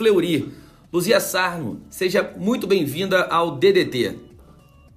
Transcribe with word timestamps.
Fleury. 0.00 0.50
Luzia 0.90 1.20
Sarno, 1.20 1.82
seja 1.90 2.32
muito 2.34 2.66
bem-vinda 2.66 3.24
ao 3.24 3.56
DDT. 3.58 4.18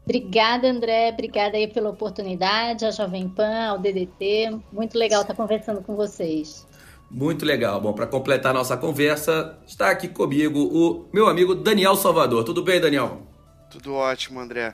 Obrigada, 0.05 0.69
André. 0.69 1.09
Obrigada 1.09 1.57
aí 1.57 1.67
pela 1.67 1.89
oportunidade, 1.89 2.85
a 2.85 2.91
Jovem 2.91 3.27
Pan, 3.27 3.65
ao 3.67 3.79
DDT. 3.79 4.57
Muito 4.71 4.97
legal 4.97 5.23
estar 5.23 5.33
conversando 5.33 5.81
com 5.81 5.97
vocês. 5.97 6.65
Muito 7.11 7.43
legal. 7.43 7.81
Bom, 7.81 7.91
para 7.91 8.07
completar 8.07 8.53
nossa 8.53 8.77
conversa, 8.77 9.57
está 9.67 9.89
aqui 9.89 10.07
comigo 10.07 10.57
o 10.57 11.05
meu 11.11 11.27
amigo 11.27 11.53
Daniel 11.53 11.97
Salvador. 11.97 12.45
Tudo 12.45 12.63
bem, 12.63 12.79
Daniel? 12.79 13.23
Tudo 13.69 13.95
ótimo, 13.95 14.39
André. 14.39 14.73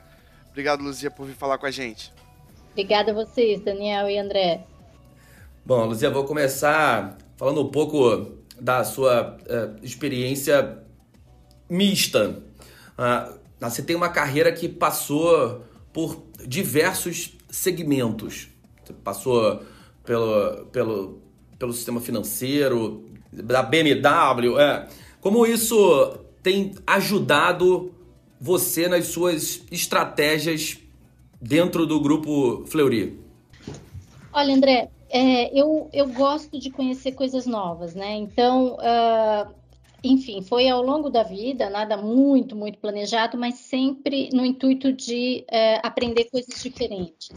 Obrigado, 0.50 0.84
Luzia, 0.84 1.10
por 1.10 1.26
vir 1.26 1.34
falar 1.34 1.58
com 1.58 1.66
a 1.66 1.72
gente. 1.72 2.12
Obrigada 2.70 3.10
a 3.10 3.14
vocês, 3.14 3.60
Daniel 3.62 4.08
e 4.08 4.16
André. 4.16 4.64
Bom, 5.66 5.86
Luzia, 5.86 6.08
vou 6.08 6.22
começar 6.22 7.18
falando 7.36 7.62
um 7.62 7.68
pouco 7.68 8.38
da 8.60 8.84
sua 8.84 9.36
uh, 9.38 9.84
experiência 9.84 10.78
mista. 11.68 12.42
Uh, 12.98 13.38
você 13.60 13.82
tem 13.82 13.96
uma 13.96 14.08
carreira 14.08 14.52
que 14.52 14.68
passou 14.68 15.64
por 15.92 16.24
diversos 16.46 17.36
segmentos. 17.50 18.48
Você 18.84 18.92
passou 18.92 19.62
pelo, 20.04 20.66
pelo, 20.66 21.22
pelo 21.58 21.72
sistema 21.72 22.00
financeiro, 22.00 23.10
da 23.32 23.62
BMW. 23.62 24.58
É. 24.58 24.88
Como 25.20 25.46
isso 25.46 26.18
tem 26.42 26.74
ajudado 26.86 27.92
você 28.40 28.88
nas 28.88 29.06
suas 29.06 29.62
estratégias 29.70 30.78
dentro 31.40 31.86
do 31.86 32.00
grupo 32.00 32.64
Fleury? 32.66 33.18
Olha, 34.32 34.54
André, 34.54 34.88
é, 35.10 35.58
eu, 35.58 35.90
eu 35.92 36.08
gosto 36.08 36.58
de 36.58 36.70
conhecer 36.70 37.12
coisas 37.12 37.46
novas, 37.46 37.94
né? 37.94 38.14
Então, 38.14 38.76
uh, 38.76 39.54
enfim, 40.02 40.42
foi 40.42 40.68
ao 40.68 40.82
longo 40.82 41.10
da 41.10 41.22
vida, 41.22 41.68
nada 41.68 41.96
muito, 41.96 42.56
muito 42.56 42.78
planejado, 42.78 43.36
mas 43.36 43.56
sempre 43.56 44.30
no 44.32 44.44
intuito 44.44 44.92
de 44.92 45.44
uh, 45.50 45.80
aprender 45.82 46.24
coisas 46.30 46.62
diferentes. 46.62 47.36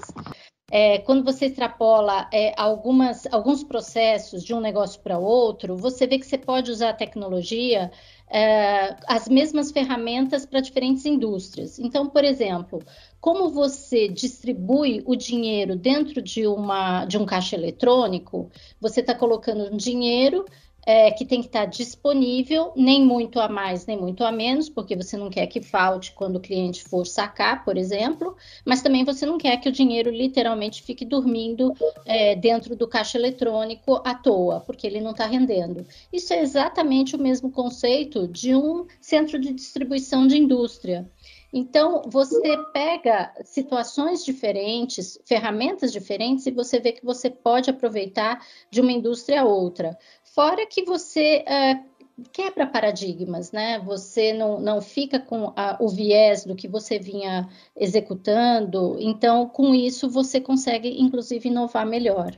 É, 0.75 0.97
quando 0.99 1.23
você 1.23 1.45
extrapola 1.45 2.27
é, 2.33 2.51
algumas, 2.59 3.27
alguns 3.31 3.63
processos 3.63 4.43
de 4.43 4.55
um 4.55 4.59
negócio 4.59 4.99
para 5.01 5.19
outro, 5.19 5.77
você 5.77 6.07
vê 6.07 6.17
que 6.17 6.25
você 6.25 6.35
pode 6.35 6.71
usar 6.71 6.89
a 6.89 6.93
tecnologia, 6.93 7.91
é, 8.27 8.95
as 9.07 9.29
mesmas 9.29 9.71
ferramentas 9.71 10.47
para 10.47 10.61
diferentes 10.61 11.05
indústrias. 11.05 11.77
Então, 11.77 12.09
por 12.09 12.23
exemplo, 12.23 12.79
como 13.23 13.47
você 13.47 14.09
distribui 14.09 15.01
o 15.05 15.15
dinheiro 15.15 15.77
dentro 15.77 16.21
de, 16.21 16.45
uma, 16.45 17.05
de 17.05 17.17
um 17.17 17.25
caixa 17.25 17.55
eletrônico, 17.55 18.51
você 18.81 18.99
está 18.99 19.15
colocando 19.15 19.73
um 19.73 19.77
dinheiro 19.77 20.43
é, 20.85 21.09
que 21.09 21.23
tem 21.23 21.39
que 21.39 21.47
estar 21.47 21.61
tá 21.61 21.65
disponível, 21.65 22.73
nem 22.75 23.01
muito 23.01 23.39
a 23.39 23.47
mais, 23.47 23.85
nem 23.85 23.97
muito 23.97 24.25
a 24.25 24.31
menos, 24.33 24.67
porque 24.67 24.93
você 24.93 25.15
não 25.15 25.29
quer 25.29 25.47
que 25.47 25.61
falte 25.61 26.11
quando 26.11 26.35
o 26.35 26.39
cliente 26.41 26.83
for 26.83 27.05
sacar, 27.05 27.63
por 27.63 27.77
exemplo, 27.77 28.35
mas 28.65 28.81
também 28.81 29.05
você 29.05 29.25
não 29.25 29.37
quer 29.37 29.55
que 29.55 29.69
o 29.69 29.71
dinheiro 29.71 30.11
literalmente 30.11 30.83
fique 30.83 31.05
dormindo 31.05 31.73
é, 32.05 32.35
dentro 32.35 32.75
do 32.75 32.89
caixa 32.89 33.17
eletrônico 33.17 34.01
à 34.03 34.13
toa, 34.13 34.59
porque 34.59 34.85
ele 34.85 34.99
não 34.99 35.11
está 35.11 35.25
rendendo. 35.25 35.85
Isso 36.11 36.33
é 36.33 36.41
exatamente 36.41 37.15
o 37.15 37.19
mesmo 37.19 37.49
conceito 37.49 38.27
de 38.27 38.53
um 38.53 38.85
centro 38.99 39.39
de 39.39 39.53
distribuição 39.53 40.27
de 40.27 40.37
indústria. 40.37 41.09
Então, 41.53 42.01
você 42.07 42.57
pega 42.73 43.31
situações 43.45 44.25
diferentes, 44.25 45.19
ferramentas 45.23 45.93
diferentes, 45.93 46.47
e 46.47 46.51
você 46.51 46.79
vê 46.79 46.91
que 46.91 47.05
você 47.05 47.29
pode 47.29 47.69
aproveitar 47.69 48.43
de 48.71 48.81
uma 48.81 48.91
indústria 48.91 49.41
a 49.41 49.45
outra. 49.45 49.95
Fora 50.23 50.65
que 50.65 50.83
você 50.83 51.45
uh, 51.47 52.23
quebra 52.31 52.65
paradigmas, 52.65 53.51
né? 53.51 53.77
Você 53.85 54.33
não, 54.33 54.59
não 54.59 54.81
fica 54.81 55.19
com 55.19 55.53
a, 55.55 55.77
o 55.79 55.87
viés 55.89 56.43
do 56.43 56.55
que 56.55 56.67
você 56.67 56.97
vinha 56.97 57.47
executando. 57.75 58.97
Então, 58.99 59.47
com 59.47 59.75
isso, 59.75 60.09
você 60.09 60.41
consegue, 60.41 60.99
inclusive, 60.99 61.49
inovar 61.49 61.85
melhor. 61.85 62.35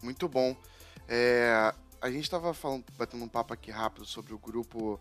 Muito 0.00 0.28
bom. 0.28 0.54
É, 1.08 1.74
a 2.00 2.10
gente 2.12 2.22
estava 2.22 2.54
batendo 2.96 3.24
um 3.24 3.28
papo 3.28 3.52
aqui 3.54 3.72
rápido 3.72 4.06
sobre 4.06 4.32
o 4.32 4.38
grupo 4.38 5.00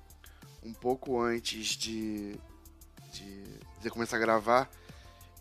um 0.63 0.73
pouco 0.73 1.21
antes 1.21 1.77
de 1.77 2.35
de, 3.17 3.43
de 3.81 3.89
começar 3.89 4.17
a 4.17 4.19
gravar. 4.19 4.69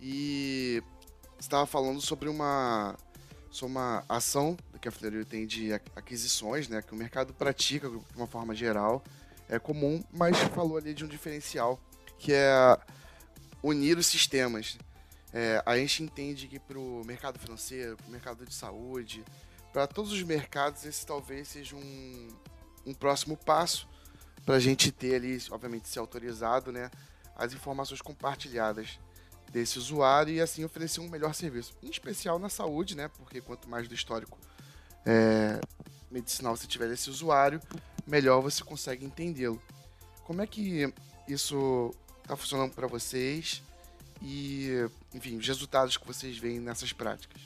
E 0.00 0.82
estava 1.38 1.66
falando 1.66 2.00
sobre 2.00 2.28
uma, 2.28 2.96
sobre 3.50 3.72
uma 3.72 4.04
ação 4.08 4.56
que 4.86 4.88
a 4.88 4.92
Fleury 4.92 5.24
tem 5.24 5.46
de 5.46 5.72
aquisições, 5.72 6.68
né, 6.68 6.80
que 6.80 6.92
o 6.92 6.96
mercado 6.96 7.34
pratica 7.34 7.88
de 7.88 7.98
uma 8.14 8.28
forma 8.28 8.54
geral, 8.54 9.02
é 9.48 9.58
comum, 9.58 10.02
mas 10.12 10.38
falou 10.54 10.76
ali 10.76 10.94
de 10.94 11.04
um 11.04 11.08
diferencial, 11.08 11.80
que 12.18 12.32
é 12.32 12.78
unir 13.60 13.98
os 13.98 14.06
sistemas. 14.06 14.78
É, 15.32 15.60
a 15.66 15.76
gente 15.76 16.04
entende 16.04 16.46
que 16.46 16.60
para 16.60 16.78
o 16.78 17.02
mercado 17.04 17.36
financeiro, 17.38 17.96
para 17.96 18.06
o 18.06 18.10
mercado 18.10 18.46
de 18.46 18.54
saúde, 18.54 19.24
para 19.72 19.88
todos 19.88 20.12
os 20.12 20.22
mercados, 20.22 20.84
esse 20.84 21.04
talvez 21.04 21.48
seja 21.48 21.74
um, 21.74 22.28
um 22.86 22.94
próximo 22.94 23.36
passo 23.36 23.88
para 24.44 24.54
a 24.54 24.60
gente 24.60 24.92
ter 24.92 25.16
ali, 25.16 25.36
obviamente, 25.50 25.88
ser 25.88 25.98
autorizado, 25.98 26.70
né, 26.70 26.90
as 27.36 27.52
informações 27.52 28.00
compartilhadas 28.00 28.98
desse 29.50 29.78
usuário 29.78 30.34
e 30.34 30.40
assim 30.40 30.64
oferecer 30.64 31.00
um 31.00 31.08
melhor 31.08 31.34
serviço, 31.34 31.74
em 31.82 31.88
especial 31.88 32.38
na 32.38 32.48
saúde, 32.48 32.96
né? 32.96 33.08
Porque 33.08 33.40
quanto 33.40 33.68
mais 33.68 33.86
do 33.86 33.94
histórico 33.94 34.38
é, 35.04 35.60
medicinal 36.10 36.56
você 36.56 36.66
tiver 36.66 36.88
desse 36.88 37.10
usuário, 37.10 37.60
melhor 38.06 38.40
você 38.40 38.64
consegue 38.64 39.04
entendê-lo. 39.04 39.60
Como 40.24 40.42
é 40.42 40.46
que 40.46 40.92
isso 41.28 41.94
está 42.22 42.36
funcionando 42.36 42.74
para 42.74 42.86
vocês 42.86 43.62
e, 44.20 44.88
enfim, 45.14 45.36
os 45.36 45.46
resultados 45.46 45.96
que 45.96 46.06
vocês 46.06 46.36
veem 46.38 46.58
nessas 46.58 46.92
práticas? 46.92 47.40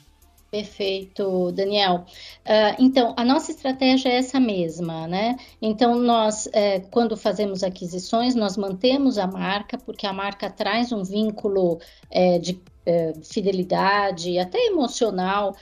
Perfeito, 0.51 1.49
Daniel. 1.53 2.03
Uh, 2.45 2.75
então, 2.77 3.13
a 3.15 3.23
nossa 3.23 3.51
estratégia 3.51 4.09
é 4.09 4.17
essa 4.17 4.37
mesma, 4.37 5.07
né? 5.07 5.37
Então, 5.61 5.95
nós, 5.95 6.45
é, 6.51 6.81
quando 6.81 7.15
fazemos 7.15 7.63
aquisições, 7.63 8.35
nós 8.35 8.57
mantemos 8.57 9.17
a 9.17 9.25
marca, 9.25 9.77
porque 9.77 10.05
a 10.05 10.11
marca 10.11 10.49
traz 10.49 10.91
um 10.91 11.03
vínculo 11.03 11.79
é, 12.09 12.37
de 12.37 12.61
é, 12.85 13.13
fidelidade, 13.23 14.37
até 14.39 14.65
emocional, 14.65 15.55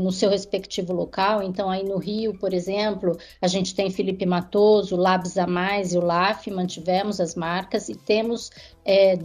no 0.00 0.10
seu 0.10 0.30
respectivo 0.30 0.94
local. 0.94 1.42
Então, 1.42 1.68
aí 1.68 1.84
no 1.84 1.98
Rio, 1.98 2.38
por 2.38 2.54
exemplo, 2.54 3.18
a 3.40 3.46
gente 3.46 3.74
tem 3.74 3.90
Felipe 3.90 4.24
Matoso, 4.24 4.96
Labs 4.96 5.36
a 5.36 5.46
Mais 5.46 5.92
e 5.92 5.98
o 5.98 6.00
LAF, 6.00 6.50
mantivemos 6.50 7.20
as 7.20 7.34
marcas 7.34 7.90
e 7.90 7.94
temos 7.94 8.50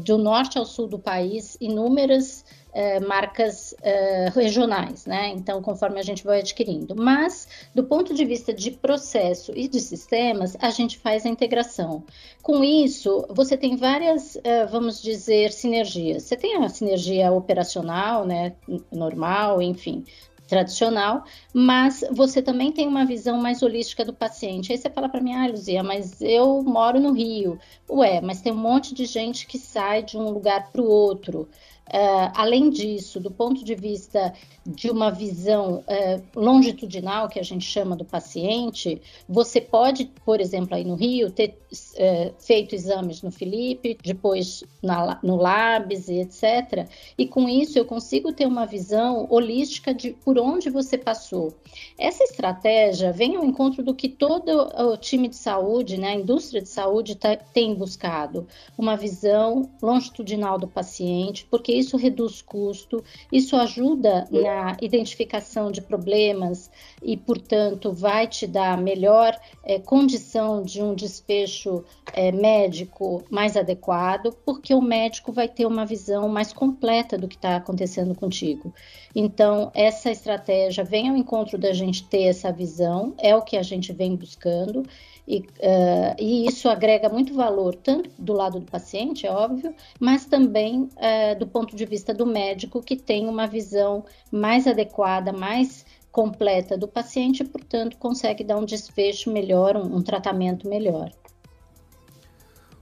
do 0.03 0.17
norte 0.17 0.57
ao 0.57 0.65
sul 0.65 0.85
do 0.85 0.99
país 0.99 1.57
inúmeras 1.61 2.43
é, 2.73 3.00
marcas 3.00 3.75
é, 3.81 4.29
regionais, 4.34 5.06
né? 5.06 5.29
Então, 5.29 5.61
conforme 5.61 6.00
a 6.00 6.03
gente 6.03 6.23
vai 6.23 6.39
adquirindo. 6.39 6.95
Mas, 6.95 7.47
do 7.73 7.84
ponto 7.84 8.13
de 8.13 8.25
vista 8.25 8.53
de 8.53 8.72
processo 8.72 9.53
e 9.56 9.67
de 9.67 9.79
sistemas, 9.79 10.57
a 10.59 10.69
gente 10.72 10.97
faz 10.97 11.25
a 11.25 11.29
integração. 11.29 12.03
Com 12.42 12.63
isso, 12.63 13.25
você 13.30 13.56
tem 13.56 13.75
várias, 13.75 14.38
é, 14.44 14.65
vamos 14.65 15.01
dizer, 15.01 15.51
sinergias. 15.51 16.24
Você 16.24 16.36
tem 16.36 16.56
a 16.56 16.68
sinergia 16.68 17.31
operacional, 17.31 18.25
né? 18.25 18.53
Normal, 18.92 19.62
enfim, 19.62 20.03
tradicional, 20.47 21.24
mas 21.53 22.03
você 22.12 22.42
também 22.42 22.71
tem 22.71 22.88
uma 22.88 23.06
visão 23.06 23.38
mais 23.38 23.62
holística 23.62 24.03
do 24.03 24.13
paciente. 24.13 24.71
Aí 24.71 24.77
você 24.77 24.89
fala 24.89 25.09
para 25.09 25.21
mim, 25.21 25.33
ah, 25.33 25.47
Luzia, 25.47 25.83
mas 25.83 26.21
eu 26.21 26.62
moro 26.63 27.00
no 27.00 27.12
Rio. 27.12 27.59
Ué, 27.89 28.21
mas 28.21 28.42
tem 28.42 28.51
um 28.51 28.57
monte 28.57 28.94
de 28.94 29.06
gente 29.06 29.47
que 29.47 29.57
sai 29.57 30.03
de 30.03 30.18
um 30.18 30.30
lugar 30.30 30.71
para 30.71 30.81
o 30.81 30.88
outro. 30.88 31.47
Uh, 31.89 32.31
além 32.33 32.69
disso, 32.69 33.19
do 33.19 33.30
ponto 33.30 33.63
de 33.63 33.75
vista 33.75 34.33
de 34.65 34.89
uma 34.89 35.12
visão 35.12 35.83
uh, 35.83 36.24
longitudinal, 36.39 37.27
que 37.27 37.39
a 37.39 37.44
gente 37.44 37.65
chama 37.65 37.95
do 37.95 38.06
paciente, 38.06 39.01
você 39.27 39.59
pode, 39.59 40.06
por 40.25 40.39
exemplo, 40.39 40.75
aí 40.75 40.85
no 40.85 40.95
Rio, 40.95 41.30
ter 41.30 41.57
uh, 41.71 42.33
feito 42.39 42.74
exames 42.74 43.21
no 43.21 43.31
Felipe, 43.31 43.97
depois 44.01 44.63
na, 44.81 45.19
no 45.21 45.35
Labs, 45.35 46.07
etc. 46.07 46.88
E 47.18 47.27
com 47.27 47.50
isso 47.50 47.77
eu 47.77 47.85
consigo 47.85 48.31
ter 48.31 48.47
uma 48.47 48.65
visão 48.65 49.27
holística 49.30 49.94
de 49.94 50.12
por 50.12 50.39
onde 50.39 50.69
você 50.69 50.97
passou. 50.97 51.53
Essa 51.97 52.24
estratégia 52.24 53.12
vem 53.12 53.35
ao 53.35 53.44
encontro 53.44 53.83
do 53.83 53.94
que 53.94 54.07
todo 54.07 54.69
o 54.91 54.97
time 54.97 55.27
de 55.27 55.35
saúde, 55.35 55.97
né, 55.97 56.09
a 56.09 56.15
indústria 56.15 56.62
de 56.62 56.69
saúde 56.69 57.15
tá, 57.15 57.35
tem 57.35 57.75
buscado, 57.75 58.47
uma 58.77 58.95
visão 58.95 59.69
longitudinal 59.81 60.57
do 60.57 60.68
paciente, 60.68 61.45
porque 61.51 61.72
isso 61.77 61.97
reduz 61.97 62.41
custo, 62.41 63.03
isso 63.31 63.55
ajuda 63.55 64.27
na 64.31 64.77
identificação 64.81 65.71
de 65.71 65.81
problemas 65.81 66.71
e, 67.01 67.17
portanto, 67.17 67.91
vai 67.91 68.27
te 68.27 68.47
dar 68.47 68.77
melhor 68.77 69.37
é, 69.63 69.79
condição 69.79 70.61
de 70.61 70.81
um 70.81 70.93
desfecho 70.93 71.83
é, 72.13 72.31
médico 72.31 73.23
mais 73.29 73.57
adequado, 73.57 74.33
porque 74.45 74.73
o 74.73 74.81
médico 74.81 75.31
vai 75.31 75.47
ter 75.47 75.65
uma 75.65 75.85
visão 75.85 76.27
mais 76.29 76.53
completa 76.53 77.17
do 77.17 77.27
que 77.27 77.35
está 77.35 77.55
acontecendo 77.55 78.15
contigo. 78.15 78.73
Então, 79.15 79.71
essa 79.73 80.09
estratégia 80.11 80.83
vem 80.83 81.09
ao 81.09 81.17
encontro 81.17 81.57
da 81.57 81.73
gente 81.73 82.03
ter 82.05 82.23
essa 82.23 82.51
visão, 82.51 83.13
é 83.17 83.35
o 83.35 83.41
que 83.41 83.57
a 83.57 83.63
gente 83.63 83.93
vem 83.93 84.15
buscando. 84.15 84.83
E, 85.27 85.39
uh, 85.39 86.15
e, 86.19 86.45
isso 86.45 86.67
agrega 86.67 87.07
muito 87.07 87.33
valor, 87.33 87.75
tanto 87.75 88.09
do 88.17 88.33
lado 88.33 88.59
do 88.59 88.65
paciente, 88.69 89.25
é 89.25 89.31
óbvio, 89.31 89.73
mas 89.99 90.25
também 90.25 90.81
uh, 90.81 91.39
do 91.39 91.47
ponto 91.47 91.75
de 91.75 91.85
vista 91.85 92.13
do 92.13 92.25
médico, 92.25 92.81
que 92.81 92.97
tem 92.97 93.27
uma 93.27 93.47
visão 93.47 94.03
mais 94.29 94.67
adequada, 94.67 95.31
mais 95.31 95.85
completa 96.11 96.77
do 96.77 96.87
paciente 96.87 97.41
e, 97.41 97.45
portanto, 97.45 97.97
consegue 97.97 98.43
dar 98.43 98.57
um 98.57 98.65
desfecho 98.65 99.31
melhor, 99.31 99.77
um, 99.77 99.95
um 99.95 100.01
tratamento 100.01 100.67
melhor. 100.67 101.09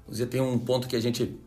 Você 0.08 0.26
tem 0.26 0.42
um 0.42 0.58
ponto 0.58 0.88
que 0.88 0.96
a 0.96 1.00
gente 1.00 1.40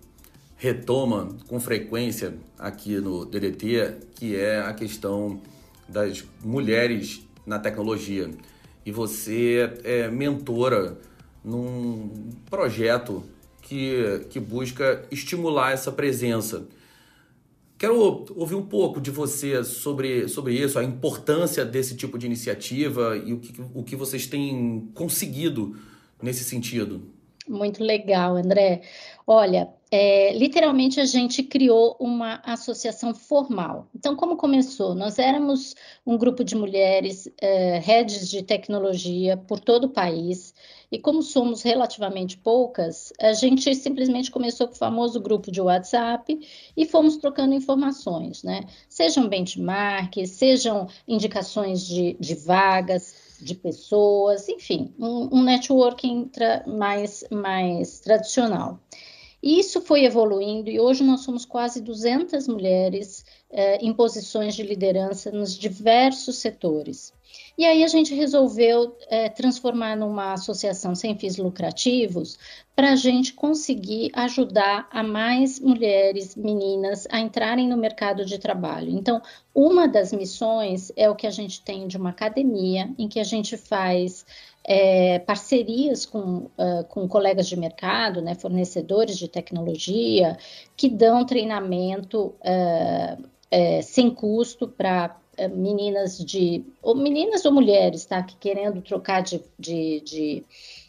retoma 0.56 1.36
com 1.48 1.58
frequência 1.60 2.34
aqui 2.58 2.98
no 3.00 3.26
DDT, 3.26 3.96
que 4.14 4.36
é 4.36 4.60
a 4.60 4.72
questão 4.72 5.40
das 5.88 6.24
mulheres 6.42 7.26
na 7.44 7.58
tecnologia 7.58 8.30
e 8.84 8.92
você 8.92 9.72
é 9.84 10.08
mentora 10.08 10.98
num 11.44 12.30
projeto 12.48 13.24
que, 13.62 14.26
que 14.30 14.38
busca 14.38 15.04
estimular 15.10 15.72
essa 15.72 15.90
presença. 15.90 16.66
Quero 17.76 18.24
ouvir 18.36 18.54
um 18.54 18.64
pouco 18.64 19.00
de 19.00 19.10
você 19.10 19.64
sobre, 19.64 20.28
sobre 20.28 20.54
isso, 20.54 20.78
a 20.78 20.84
importância 20.84 21.64
desse 21.64 21.96
tipo 21.96 22.18
de 22.18 22.26
iniciativa 22.26 23.16
e 23.16 23.32
o 23.32 23.40
que, 23.40 23.54
o 23.74 23.82
que 23.82 23.96
vocês 23.96 24.26
têm 24.26 24.90
conseguido 24.94 25.76
nesse 26.22 26.44
sentido. 26.44 27.02
Muito 27.48 27.82
legal, 27.82 28.36
André. 28.36 28.82
Olha, 29.26 29.68
é, 29.96 30.32
literalmente 30.36 30.98
a 31.00 31.04
gente 31.04 31.40
criou 31.40 31.96
uma 32.00 32.42
associação 32.44 33.14
formal. 33.14 33.86
Então, 33.94 34.16
como 34.16 34.36
começou? 34.36 34.92
Nós 34.92 35.20
éramos 35.20 35.76
um 36.04 36.18
grupo 36.18 36.42
de 36.42 36.56
mulheres 36.56 37.28
é, 37.40 37.78
heads 37.78 38.28
de 38.28 38.42
tecnologia 38.42 39.36
por 39.36 39.60
todo 39.60 39.84
o 39.84 39.88
país, 39.88 40.52
e 40.90 40.98
como 40.98 41.22
somos 41.22 41.62
relativamente 41.62 42.36
poucas, 42.36 43.12
a 43.20 43.34
gente 43.34 43.72
simplesmente 43.72 44.32
começou 44.32 44.66
com 44.66 44.74
o 44.74 44.76
famoso 44.76 45.20
grupo 45.20 45.52
de 45.52 45.60
WhatsApp 45.60 46.40
e 46.76 46.86
fomos 46.86 47.16
trocando 47.16 47.54
informações, 47.54 48.42
né? 48.42 48.62
Sejam 48.88 49.28
benchmarks, 49.28 50.30
sejam 50.30 50.88
indicações 51.06 51.86
de, 51.86 52.16
de 52.18 52.34
vagas, 52.34 53.38
de 53.40 53.54
pessoas, 53.54 54.48
enfim, 54.48 54.92
um, 54.98 55.38
um 55.38 55.42
networking 55.44 56.28
mais, 56.66 57.24
mais 57.30 58.00
tradicional. 58.00 58.80
Isso 59.44 59.82
foi 59.82 60.06
evoluindo 60.06 60.70
e 60.70 60.80
hoje 60.80 61.04
nós 61.04 61.20
somos 61.20 61.44
quase 61.44 61.82
200 61.82 62.48
mulheres 62.48 63.26
eh, 63.50 63.76
em 63.76 63.92
posições 63.92 64.54
de 64.54 64.62
liderança 64.62 65.30
nos 65.30 65.54
diversos 65.54 66.36
setores. 66.36 67.12
E 67.58 67.66
aí 67.66 67.84
a 67.84 67.86
gente 67.86 68.14
resolveu 68.14 68.96
eh, 69.06 69.28
transformar 69.28 69.98
numa 69.98 70.32
associação 70.32 70.94
sem 70.94 71.18
fins 71.18 71.36
lucrativos 71.36 72.38
para 72.74 72.92
a 72.92 72.96
gente 72.96 73.34
conseguir 73.34 74.10
ajudar 74.14 74.88
a 74.90 75.02
mais 75.02 75.60
mulheres, 75.60 76.34
meninas, 76.34 77.06
a 77.10 77.20
entrarem 77.20 77.68
no 77.68 77.76
mercado 77.76 78.24
de 78.24 78.38
trabalho. 78.38 78.90
Então, 78.90 79.20
uma 79.54 79.86
das 79.86 80.10
missões 80.10 80.90
é 80.96 81.10
o 81.10 81.14
que 81.14 81.26
a 81.26 81.30
gente 81.30 81.60
tem 81.60 81.86
de 81.86 81.98
uma 81.98 82.10
academia 82.10 82.90
em 82.98 83.06
que 83.06 83.20
a 83.20 83.24
gente 83.24 83.58
faz 83.58 84.24
é, 84.66 85.18
parcerias 85.18 86.06
com, 86.06 86.48
uh, 86.58 86.84
com 86.88 87.06
colegas 87.06 87.46
de 87.46 87.56
mercado, 87.56 88.22
né, 88.22 88.34
fornecedores 88.34 89.18
de 89.18 89.28
tecnologia, 89.28 90.38
que 90.76 90.88
dão 90.88 91.24
treinamento 91.24 92.34
uh, 92.40 93.22
é, 93.50 93.82
sem 93.82 94.10
custo 94.10 94.66
para 94.66 95.16
uh, 95.38 95.48
meninas 95.54 96.18
de. 96.18 96.64
ou 96.82 96.94
meninas 96.94 97.44
ou 97.44 97.52
mulheres, 97.52 98.06
tá? 98.06 98.22
Que 98.22 98.36
querendo 98.36 98.80
trocar 98.80 99.22
de, 99.22 99.42
de, 99.58 100.00
de, 100.00 100.44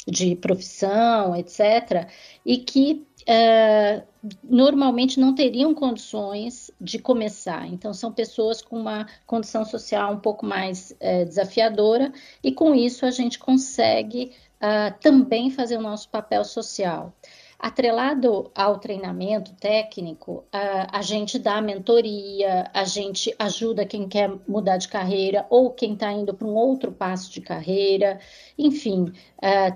de 0.08 0.36
profissão, 0.38 1.36
etc., 1.36 2.08
e 2.46 2.58
que 2.58 3.06
uh, 3.28 4.04
normalmente 4.44 5.20
não 5.20 5.34
teriam 5.36 5.74
condições 5.74 6.72
de 6.80 7.00
começar. 7.00 7.68
Então, 7.68 7.94
são 7.94 8.12
pessoas 8.12 8.62
com 8.62 8.80
uma 8.80 9.08
condição 9.26 9.66
social 9.66 10.14
um 10.14 10.20
pouco 10.20 10.46
mais 10.46 10.92
uh, 10.92 11.26
desafiadora, 11.26 12.12
e 12.44 12.52
com 12.52 12.74
isso 12.74 13.06
a 13.06 13.12
gente 13.12 13.40
consegue 13.40 14.32
uh, 14.58 14.98
também 15.00 15.50
fazer 15.50 15.78
o 15.78 15.82
nosso 15.82 16.10
papel 16.10 16.44
social. 16.44 17.14
Atrelado 17.58 18.52
ao 18.54 18.80
treinamento 18.80 19.54
técnico, 19.54 20.44
a, 20.52 21.02
gente 21.02 21.40
dá 21.40 21.62
mentoria, 21.62 22.70
a 22.74 22.84
gente 22.84 23.34
ajuda 23.40 23.86
quem 23.86 24.08
quer 24.08 24.30
mudar 24.48 24.78
de 24.78 24.88
carreira 24.88 25.46
ou 25.50 25.72
quem 25.72 25.94
está 25.94 26.12
indo 26.12 26.34
para 26.34 26.48
um 26.48 26.54
outro 26.54 26.92
passo 26.92 27.32
de 27.32 27.42
carreira, 27.42 28.20
enfim, 28.58 29.12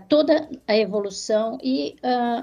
toda 0.07 0.49
a 0.67 0.77
evolução 0.77 1.57
e 1.63 1.95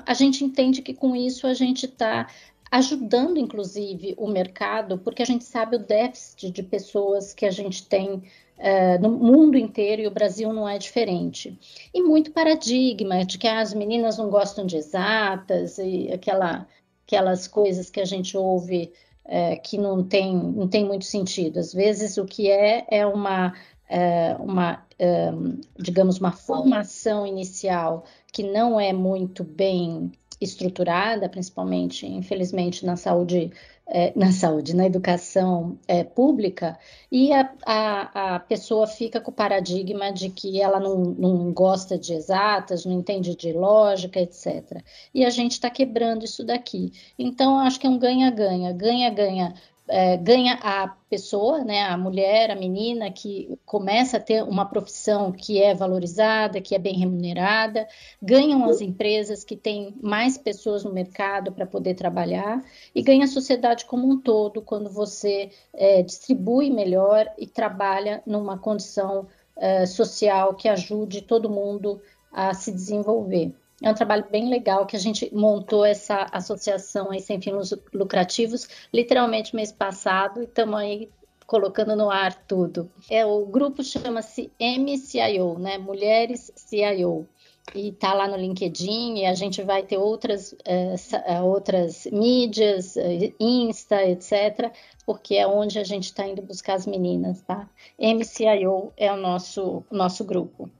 a 0.04 0.14
gente 0.14 0.42
entende 0.42 0.82
que 0.82 0.94
com 0.94 1.14
isso 1.14 1.46
a 1.46 1.54
gente 1.54 1.86
está 1.86 2.26
ajudando, 2.70 3.38
inclusive, 3.38 4.14
o 4.18 4.26
mercado, 4.26 4.98
porque 4.98 5.22
a 5.22 5.26
gente 5.26 5.44
sabe 5.44 5.76
o 5.76 5.78
déficit 5.78 6.50
de 6.50 6.62
pessoas 6.62 7.32
que 7.32 7.46
a 7.46 7.50
gente 7.50 7.86
tem 7.86 8.22
uh, 8.58 9.00
no 9.00 9.10
mundo 9.10 9.56
inteiro 9.56 10.02
e 10.02 10.06
o 10.06 10.10
Brasil 10.10 10.52
não 10.52 10.68
é 10.68 10.78
diferente. 10.78 11.58
E 11.92 12.02
muito 12.02 12.30
paradigma 12.32 13.24
de 13.24 13.38
que 13.38 13.48
as 13.48 13.74
meninas 13.74 14.18
não 14.18 14.28
gostam 14.30 14.66
de 14.66 14.76
exatas 14.76 15.78
e 15.78 16.10
aquela, 16.12 16.66
aquelas 17.06 17.46
coisas 17.46 17.90
que 17.90 18.00
a 18.00 18.04
gente 18.04 18.36
ouve 18.36 18.92
uh, 19.24 19.60
que 19.62 19.78
não 19.78 20.02
tem, 20.02 20.34
não 20.34 20.68
tem 20.68 20.84
muito 20.84 21.04
sentido. 21.04 21.58
Às 21.58 21.72
vezes 21.72 22.16
o 22.16 22.24
que 22.24 22.50
é 22.50 22.86
é 22.90 23.06
uma, 23.06 23.54
uh, 23.90 24.42
uma 24.42 24.86
um, 24.98 25.60
digamos, 25.78 26.18
uma 26.18 26.32
formação 26.32 27.26
inicial 27.26 28.04
que 28.32 28.42
não 28.42 28.80
é 28.80 28.92
muito 28.92 29.44
bem 29.44 30.10
estruturada, 30.40 31.28
principalmente, 31.28 32.06
infelizmente, 32.06 32.84
na 32.84 32.96
saúde 32.96 33.50
é, 33.88 34.12
na 34.16 34.32
saúde, 34.32 34.74
na 34.74 34.84
educação 34.84 35.78
é, 35.86 36.02
pública, 36.02 36.76
e 37.10 37.32
a, 37.32 37.48
a, 37.64 38.34
a, 38.34 38.40
pessoa 38.40 38.86
fica 38.86 39.20
com 39.20 39.30
o 39.30 39.34
paradigma 39.34 40.12
de 40.12 40.28
que 40.28 40.60
ela 40.60 40.80
não, 40.80 40.96
não 40.96 41.52
gosta 41.52 41.96
de 41.96 42.12
exatas, 42.12 42.84
não 42.84 42.92
entende 42.92 43.36
de 43.36 43.52
lógica, 43.52 44.18
etc. 44.18 44.82
E 45.14 45.24
a 45.24 45.30
gente 45.30 45.52
está 45.52 45.70
quebrando 45.70 46.24
isso 46.24 46.44
daqui. 46.44 46.92
Então, 47.16 47.58
acho 47.60 47.78
que 47.78 47.86
é 47.86 47.90
um 47.90 47.98
ganha-ganha, 47.98 48.72
ganha-ganha 48.72 49.54
é, 49.88 50.16
ganha 50.16 50.58
a 50.62 50.88
pessoa, 51.08 51.62
né, 51.62 51.82
a 51.82 51.96
mulher, 51.96 52.50
a 52.50 52.56
menina 52.56 53.10
que 53.10 53.56
começa 53.64 54.16
a 54.16 54.20
ter 54.20 54.42
uma 54.42 54.66
profissão 54.66 55.30
que 55.30 55.62
é 55.62 55.74
valorizada, 55.74 56.60
que 56.60 56.74
é 56.74 56.78
bem 56.78 56.94
remunerada, 56.94 57.86
ganham 58.20 58.64
as 58.68 58.80
empresas 58.80 59.44
que 59.44 59.56
têm 59.56 59.94
mais 60.02 60.36
pessoas 60.36 60.82
no 60.82 60.92
mercado 60.92 61.52
para 61.52 61.66
poder 61.66 61.94
trabalhar 61.94 62.64
e 62.94 63.02
ganha 63.02 63.24
a 63.24 63.28
sociedade 63.28 63.84
como 63.84 64.08
um 64.08 64.20
todo 64.20 64.60
quando 64.60 64.90
você 64.90 65.50
é, 65.72 66.02
distribui 66.02 66.70
melhor 66.70 67.32
e 67.38 67.46
trabalha 67.46 68.22
numa 68.26 68.58
condição 68.58 69.26
é, 69.56 69.86
social 69.86 70.54
que 70.54 70.68
ajude 70.68 71.22
todo 71.22 71.48
mundo 71.48 72.00
a 72.32 72.52
se 72.52 72.72
desenvolver. 72.72 73.54
É 73.82 73.90
um 73.90 73.94
trabalho 73.94 74.24
bem 74.30 74.48
legal 74.48 74.86
que 74.86 74.96
a 74.96 74.98
gente 74.98 75.32
montou 75.34 75.84
essa 75.84 76.26
associação 76.32 77.10
aí 77.10 77.20
sem 77.20 77.40
fins 77.40 77.74
lucrativos, 77.92 78.66
literalmente 78.92 79.54
mês 79.54 79.70
passado, 79.70 80.40
e 80.40 80.44
estamos 80.44 80.78
aí 80.80 81.10
colocando 81.46 81.94
no 81.94 82.10
ar 82.10 82.34
tudo. 82.46 82.90
É 83.10 83.24
o 83.24 83.44
grupo 83.46 83.84
chama-se 83.84 84.50
MCIO, 84.60 85.58
né? 85.58 85.78
Mulheres 85.78 86.50
CIO. 86.56 87.26
e 87.74 87.92
tá 87.92 88.14
lá 88.14 88.28
no 88.28 88.36
LinkedIn 88.36 89.18
e 89.18 89.26
a 89.26 89.34
gente 89.34 89.60
vai 89.62 89.82
ter 89.82 89.98
outras, 89.98 90.52
uh, 90.52 91.44
outras 91.44 92.06
mídias, 92.12 92.96
uh, 92.96 93.34
Insta, 93.40 94.04
etc., 94.04 94.72
porque 95.04 95.34
é 95.34 95.46
onde 95.46 95.78
a 95.78 95.84
gente 95.84 96.04
está 96.04 96.26
indo 96.26 96.42
buscar 96.42 96.74
as 96.74 96.86
meninas, 96.86 97.42
tá? 97.42 97.68
MCIO 97.98 98.92
é 98.96 99.12
o 99.12 99.16
nosso, 99.16 99.84
nosso 99.90 100.24
grupo. 100.24 100.70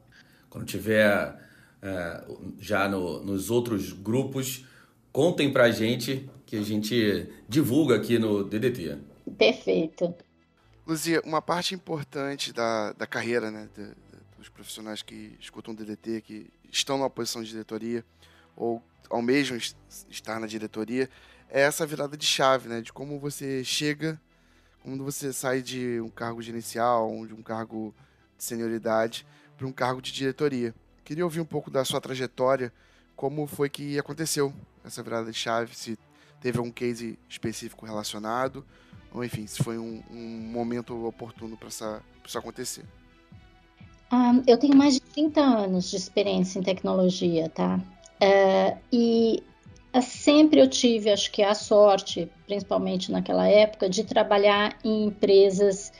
Quando 0.48 0.64
tiver 0.64 1.36
já 2.58 2.88
no, 2.88 3.22
nos 3.22 3.50
outros 3.50 3.92
grupos, 3.92 4.64
contem 5.12 5.52
pra 5.52 5.70
gente 5.70 6.28
que 6.44 6.56
a 6.56 6.62
gente 6.62 7.28
divulga 7.48 7.96
aqui 7.96 8.18
no 8.18 8.44
DDT. 8.44 8.98
Perfeito. 9.36 10.14
Luzia, 10.86 11.20
uma 11.24 11.42
parte 11.42 11.74
importante 11.74 12.52
da, 12.52 12.92
da 12.92 13.06
carreira 13.06 13.50
né, 13.50 13.68
de, 13.74 13.84
de, 13.88 13.94
dos 14.38 14.48
profissionais 14.48 15.02
que 15.02 15.36
escutam 15.40 15.74
o 15.74 15.76
DDT, 15.76 16.20
que 16.20 16.46
estão 16.70 16.96
numa 16.96 17.10
posição 17.10 17.42
de 17.42 17.50
diretoria 17.50 18.04
ou 18.56 18.80
ao 19.10 19.20
mesmo 19.20 19.56
estar 20.08 20.38
na 20.38 20.46
diretoria, 20.46 21.08
é 21.48 21.62
essa 21.62 21.86
virada 21.86 22.16
de 22.16 22.26
chave, 22.26 22.68
né? 22.68 22.80
De 22.80 22.92
como 22.92 23.18
você 23.18 23.62
chega, 23.64 24.20
quando 24.82 25.04
você 25.04 25.32
sai 25.32 25.62
de 25.62 26.00
um 26.00 26.08
cargo 26.08 26.42
gerencial, 26.42 27.26
de 27.26 27.34
um 27.34 27.42
cargo 27.42 27.94
de 28.36 28.44
senioridade, 28.44 29.26
para 29.56 29.66
um 29.66 29.72
cargo 29.72 30.00
de 30.00 30.12
diretoria. 30.12 30.74
Queria 31.06 31.22
ouvir 31.22 31.40
um 31.40 31.44
pouco 31.44 31.70
da 31.70 31.84
sua 31.84 32.00
trajetória, 32.00 32.72
como 33.14 33.46
foi 33.46 33.70
que 33.70 33.96
aconteceu 33.96 34.52
essa 34.84 35.04
virada 35.04 35.30
de 35.30 35.38
chave, 35.38 35.72
se 35.72 35.96
teve 36.40 36.58
algum 36.58 36.72
case 36.72 37.16
específico 37.28 37.86
relacionado, 37.86 38.66
ou 39.14 39.24
enfim, 39.24 39.46
se 39.46 39.62
foi 39.62 39.78
um, 39.78 40.02
um 40.10 40.50
momento 40.50 41.06
oportuno 41.06 41.56
para 41.56 41.68
isso 41.68 42.36
acontecer. 42.36 42.84
Um, 44.12 44.42
eu 44.48 44.58
tenho 44.58 44.76
mais 44.76 44.94
de 44.94 45.00
30 45.00 45.40
anos 45.40 45.88
de 45.88 45.96
experiência 45.96 46.58
em 46.58 46.62
tecnologia, 46.64 47.48
tá? 47.50 47.80
Uh, 48.20 48.76
e 48.92 49.44
uh, 49.94 50.02
sempre 50.02 50.60
eu 50.60 50.68
tive, 50.68 51.10
acho 51.10 51.30
que 51.30 51.40
a 51.40 51.54
sorte, 51.54 52.28
principalmente 52.48 53.12
naquela 53.12 53.46
época, 53.46 53.88
de 53.88 54.02
trabalhar 54.02 54.76
em 54.82 55.04
empresas 55.04 55.92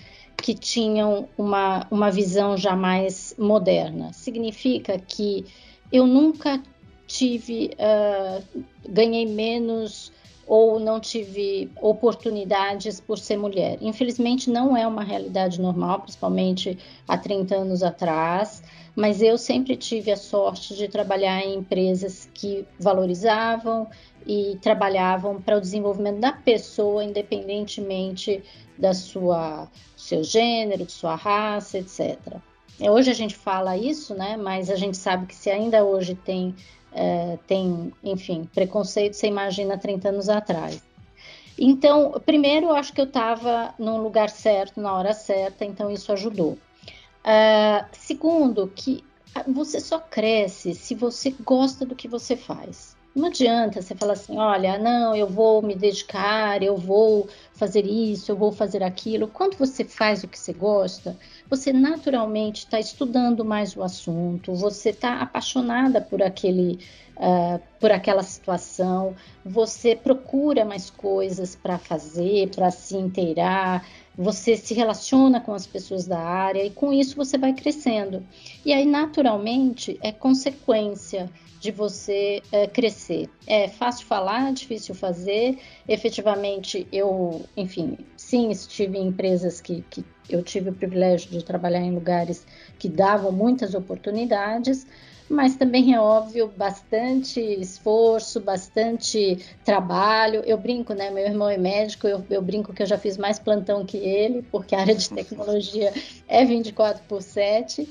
que 0.46 0.54
tinham 0.54 1.28
uma, 1.36 1.88
uma 1.90 2.08
visão 2.08 2.56
já 2.56 2.76
mais 2.76 3.34
moderna. 3.36 4.12
Significa 4.12 4.96
que 4.96 5.44
eu 5.90 6.06
nunca 6.06 6.62
tive, 7.04 7.72
uh, 7.74 8.62
ganhei 8.88 9.26
menos 9.26 10.05
ou 10.46 10.78
não 10.78 11.00
tive 11.00 11.70
oportunidades 11.80 13.00
por 13.00 13.18
ser 13.18 13.36
mulher. 13.36 13.78
Infelizmente, 13.80 14.48
não 14.48 14.76
é 14.76 14.86
uma 14.86 15.02
realidade 15.02 15.60
normal, 15.60 16.00
principalmente 16.00 16.78
há 17.06 17.18
30 17.18 17.56
anos 17.56 17.82
atrás, 17.82 18.62
mas 18.94 19.20
eu 19.20 19.36
sempre 19.36 19.76
tive 19.76 20.12
a 20.12 20.16
sorte 20.16 20.74
de 20.76 20.88
trabalhar 20.88 21.44
em 21.44 21.56
empresas 21.56 22.30
que 22.32 22.64
valorizavam 22.78 23.88
e 24.24 24.56
trabalhavam 24.62 25.40
para 25.42 25.56
o 25.56 25.60
desenvolvimento 25.60 26.20
da 26.20 26.32
pessoa, 26.32 27.04
independentemente 27.04 28.42
da 28.78 28.94
sua 28.94 29.68
seu 29.96 30.22
gênero, 30.22 30.84
de 30.84 30.92
sua 30.92 31.16
raça, 31.16 31.78
etc. 31.78 32.18
Hoje 32.80 33.10
a 33.10 33.14
gente 33.14 33.34
fala 33.34 33.76
isso, 33.76 34.14
né? 34.14 34.36
Mas 34.36 34.70
a 34.70 34.76
gente 34.76 34.96
sabe 34.96 35.26
que 35.26 35.34
se 35.34 35.50
ainda 35.50 35.84
hoje 35.84 36.14
tem 36.14 36.54
é, 36.96 37.38
tem, 37.46 37.92
enfim, 38.02 38.48
preconceito, 38.54 39.14
você 39.14 39.26
imagina 39.26 39.76
30 39.76 40.08
anos 40.08 40.30
atrás. 40.30 40.82
Então, 41.58 42.20
primeiro, 42.24 42.66
eu 42.66 42.74
acho 42.74 42.92
que 42.92 43.00
eu 43.00 43.04
estava 43.04 43.74
no 43.78 43.98
lugar 43.98 44.30
certo, 44.30 44.80
na 44.80 44.94
hora 44.94 45.12
certa, 45.12 45.64
então 45.64 45.90
isso 45.90 46.10
ajudou. 46.12 46.52
Uh, 47.22 47.84
segundo, 47.92 48.66
que 48.74 49.04
você 49.46 49.80
só 49.80 49.98
cresce 49.98 50.74
se 50.74 50.94
você 50.94 51.34
gosta 51.44 51.84
do 51.84 51.94
que 51.94 52.08
você 52.08 52.34
faz. 52.34 52.96
Não 53.14 53.28
adianta 53.28 53.80
você 53.80 53.94
falar 53.94 54.12
assim, 54.12 54.36
olha, 54.36 54.78
não, 54.78 55.16
eu 55.16 55.26
vou 55.26 55.62
me 55.62 55.74
dedicar, 55.74 56.62
eu 56.62 56.76
vou 56.76 57.28
fazer 57.54 57.86
isso, 57.86 58.30
eu 58.30 58.36
vou 58.36 58.52
fazer 58.52 58.82
aquilo. 58.82 59.28
Quando 59.28 59.56
você 59.56 59.84
faz 59.84 60.22
o 60.22 60.28
que 60.28 60.38
você 60.38 60.52
gosta, 60.52 61.16
você 61.48 61.72
naturalmente 61.72 62.64
está 62.64 62.80
estudando 62.80 63.44
mais 63.44 63.76
o 63.76 63.82
assunto, 63.82 64.54
você 64.54 64.90
está 64.90 65.20
apaixonada 65.20 66.00
por 66.00 66.22
aquele, 66.22 66.78
uh, 67.16 67.60
por 67.80 67.90
aquela 67.90 68.22
situação, 68.22 69.14
você 69.44 69.94
procura 69.94 70.64
mais 70.64 70.90
coisas 70.90 71.54
para 71.54 71.78
fazer, 71.78 72.50
para 72.50 72.70
se 72.70 72.96
inteirar, 72.96 73.86
você 74.16 74.56
se 74.56 74.74
relaciona 74.74 75.40
com 75.40 75.52
as 75.52 75.66
pessoas 75.66 76.06
da 76.06 76.18
área 76.18 76.64
e 76.64 76.70
com 76.70 76.92
isso 76.92 77.16
você 77.16 77.36
vai 77.36 77.52
crescendo. 77.52 78.26
E 78.64 78.72
aí, 78.72 78.86
naturalmente, 78.86 79.98
é 80.02 80.10
consequência 80.10 81.30
de 81.60 81.70
você 81.70 82.42
é, 82.52 82.66
crescer. 82.66 83.28
É 83.46 83.68
fácil 83.68 84.06
falar, 84.06 84.52
difícil 84.52 84.94
fazer. 84.94 85.58
Efetivamente, 85.88 86.86
eu, 86.92 87.44
enfim, 87.56 87.98
sim, 88.16 88.50
estive 88.50 88.98
em 88.98 89.08
empresas 89.08 89.60
que, 89.60 89.82
que 89.90 90.04
eu 90.28 90.42
tive 90.42 90.70
o 90.70 90.74
privilégio 90.74 91.30
de 91.30 91.44
trabalhar 91.44 91.80
em 91.80 91.92
lugares 91.92 92.46
que 92.78 92.88
davam 92.88 93.32
muitas 93.32 93.74
oportunidades, 93.74 94.86
mas 95.28 95.56
também 95.56 95.94
é 95.94 96.00
óbvio 96.00 96.52
bastante 96.56 97.40
esforço, 97.40 98.40
bastante 98.40 99.44
trabalho. 99.64 100.42
Eu 100.46 100.56
brinco, 100.56 100.94
né? 100.94 101.10
Meu 101.10 101.26
irmão 101.26 101.48
é 101.48 101.58
médico, 101.58 102.06
eu, 102.06 102.24
eu, 102.30 102.40
brinco 102.40 102.72
que 102.72 102.82
eu 102.82 102.86
já 102.86 102.96
fiz 102.96 103.16
mais 103.16 103.38
plantão 103.38 103.84
que 103.84 103.96
ele, 103.96 104.42
porque 104.42 104.74
a 104.74 104.80
área 104.80 104.94
de 104.94 105.10
tecnologia 105.10 105.92
é 106.28 106.44
24 106.44 107.02
por 107.08 107.22
7 107.22 107.88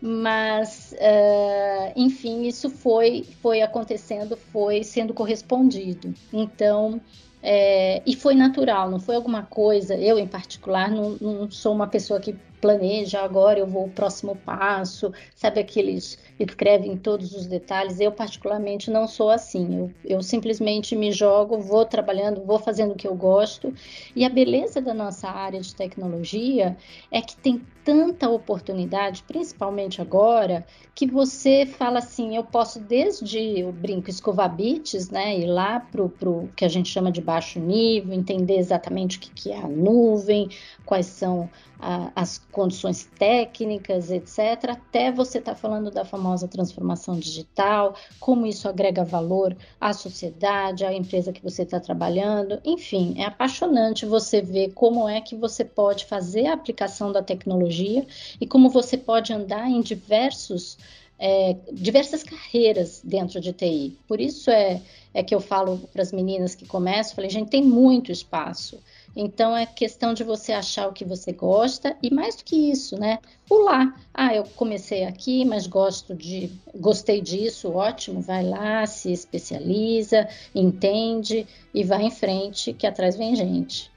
mas 0.00 0.94
uh, 0.94 1.92
enfim 1.96 2.46
isso 2.46 2.70
foi 2.70 3.26
foi 3.42 3.62
acontecendo 3.62 4.36
foi 4.36 4.84
sendo 4.84 5.12
correspondido 5.12 6.14
então 6.32 7.00
é, 7.42 8.02
e 8.04 8.16
foi 8.16 8.34
natural 8.34 8.90
não 8.90 8.98
foi 8.98 9.16
alguma 9.16 9.42
coisa 9.42 9.94
eu 9.94 10.18
em 10.18 10.26
particular 10.26 10.90
não, 10.90 11.16
não 11.20 11.50
sou 11.50 11.72
uma 11.72 11.86
pessoa 11.86 12.18
que 12.18 12.34
planeja 12.60 13.20
agora 13.22 13.60
eu 13.60 13.66
vou 13.66 13.86
o 13.86 13.90
próximo 13.90 14.34
passo 14.36 15.12
sabe 15.36 15.60
aqueles 15.60 16.18
escrevem 16.38 16.96
todos 16.96 17.34
os 17.34 17.46
detalhes? 17.46 18.00
Eu 18.00 18.12
particularmente 18.12 18.90
não 18.90 19.06
sou 19.06 19.30
assim 19.30 19.76
eu, 19.76 19.90
eu 20.04 20.22
simplesmente 20.22 20.96
me 20.96 21.12
jogo 21.12 21.58
vou 21.58 21.84
trabalhando 21.84 22.42
vou 22.44 22.58
fazendo 22.58 22.92
o 22.92 22.96
que 22.96 23.06
eu 23.06 23.14
gosto. 23.14 23.72
E 24.14 24.24
a 24.24 24.28
beleza 24.28 24.80
da 24.80 24.94
nossa 24.94 25.28
área 25.28 25.60
de 25.60 25.74
tecnologia 25.74 26.76
é 27.10 27.20
que 27.20 27.36
tem 27.36 27.62
tanta 27.88 28.28
oportunidade, 28.28 29.24
principalmente 29.26 30.02
agora, 30.02 30.66
que 30.94 31.06
você 31.06 31.64
fala 31.64 32.00
assim, 32.00 32.36
eu 32.36 32.44
posso 32.44 32.78
desde, 32.78 33.38
eu 33.60 33.72
brinco, 33.72 34.10
escovar 34.10 34.54
bits, 34.54 35.08
né, 35.08 35.38
ir 35.38 35.46
lá 35.46 35.80
para 35.80 36.02
o 36.02 36.48
que 36.54 36.66
a 36.66 36.68
gente 36.68 36.90
chama 36.90 37.10
de 37.10 37.22
baixo 37.22 37.58
nível, 37.58 38.12
entender 38.12 38.58
exatamente 38.58 39.16
o 39.16 39.20
que, 39.20 39.30
que 39.30 39.52
é 39.52 39.56
a 39.56 39.66
nuvem, 39.66 40.50
quais 40.84 41.06
são 41.06 41.48
a, 41.80 42.10
as 42.14 42.38
condições 42.52 43.08
técnicas, 43.18 44.10
etc., 44.10 44.70
até 44.70 45.10
você 45.10 45.38
estar 45.38 45.52
tá 45.54 45.58
falando 45.58 45.90
da 45.90 46.04
famosa 46.04 46.46
transformação 46.46 47.18
digital, 47.18 47.94
como 48.20 48.44
isso 48.44 48.68
agrega 48.68 49.02
valor 49.02 49.56
à 49.80 49.94
sociedade, 49.94 50.84
à 50.84 50.92
empresa 50.92 51.32
que 51.32 51.42
você 51.42 51.62
está 51.62 51.80
trabalhando, 51.80 52.60
enfim, 52.64 53.14
é 53.16 53.24
apaixonante 53.24 54.04
você 54.04 54.42
ver 54.42 54.72
como 54.74 55.08
é 55.08 55.22
que 55.22 55.36
você 55.36 55.64
pode 55.64 56.04
fazer 56.04 56.46
a 56.46 56.54
aplicação 56.54 57.12
da 57.12 57.22
tecnologia 57.22 57.77
tecnologia 57.78 58.06
e 58.40 58.46
como 58.46 58.68
você 58.68 58.96
pode 58.96 59.32
andar 59.32 59.68
em 59.68 59.80
diversos 59.80 60.76
é, 61.20 61.56
diversas 61.72 62.22
carreiras 62.22 63.00
dentro 63.02 63.40
de 63.40 63.52
TI. 63.52 63.98
Por 64.06 64.20
isso 64.20 64.52
é, 64.52 64.80
é 65.12 65.20
que 65.20 65.34
eu 65.34 65.40
falo 65.40 65.78
para 65.92 66.00
as 66.00 66.12
meninas 66.12 66.54
que 66.54 66.64
começam, 66.64 67.16
falei, 67.16 67.28
gente, 67.28 67.50
tem 67.50 67.60
muito 67.60 68.12
espaço. 68.12 68.78
Então 69.16 69.56
é 69.56 69.66
questão 69.66 70.14
de 70.14 70.22
você 70.22 70.52
achar 70.52 70.86
o 70.86 70.92
que 70.92 71.04
você 71.04 71.32
gosta 71.32 71.96
e 72.00 72.14
mais 72.14 72.36
do 72.36 72.44
que 72.44 72.70
isso, 72.70 72.96
né? 72.96 73.18
Pular. 73.48 74.00
Ah, 74.14 74.32
eu 74.32 74.44
comecei 74.54 75.06
aqui, 75.06 75.44
mas 75.44 75.66
gosto 75.66 76.14
de, 76.14 76.52
gostei 76.72 77.20
disso, 77.20 77.72
ótimo. 77.72 78.20
Vai 78.20 78.44
lá, 78.44 78.86
se 78.86 79.10
especializa, 79.10 80.28
entende 80.54 81.48
e 81.74 81.82
vai 81.82 82.04
em 82.04 82.12
frente, 82.12 82.72
que 82.72 82.86
atrás 82.86 83.16
vem 83.16 83.34
gente. 83.34 83.90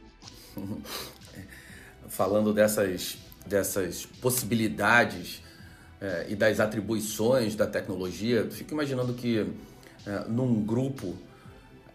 Falando 2.10 2.52
dessas 2.52 3.16
dessas 3.46 4.06
possibilidades 4.06 5.42
é, 6.00 6.28
e 6.30 6.36
das 6.36 6.60
atribuições 6.60 7.56
da 7.56 7.68
tecnologia, 7.68 8.48
fico 8.50 8.74
imaginando 8.74 9.14
que 9.14 9.46
é, 10.06 10.26
num 10.28 10.64
grupo 10.64 11.16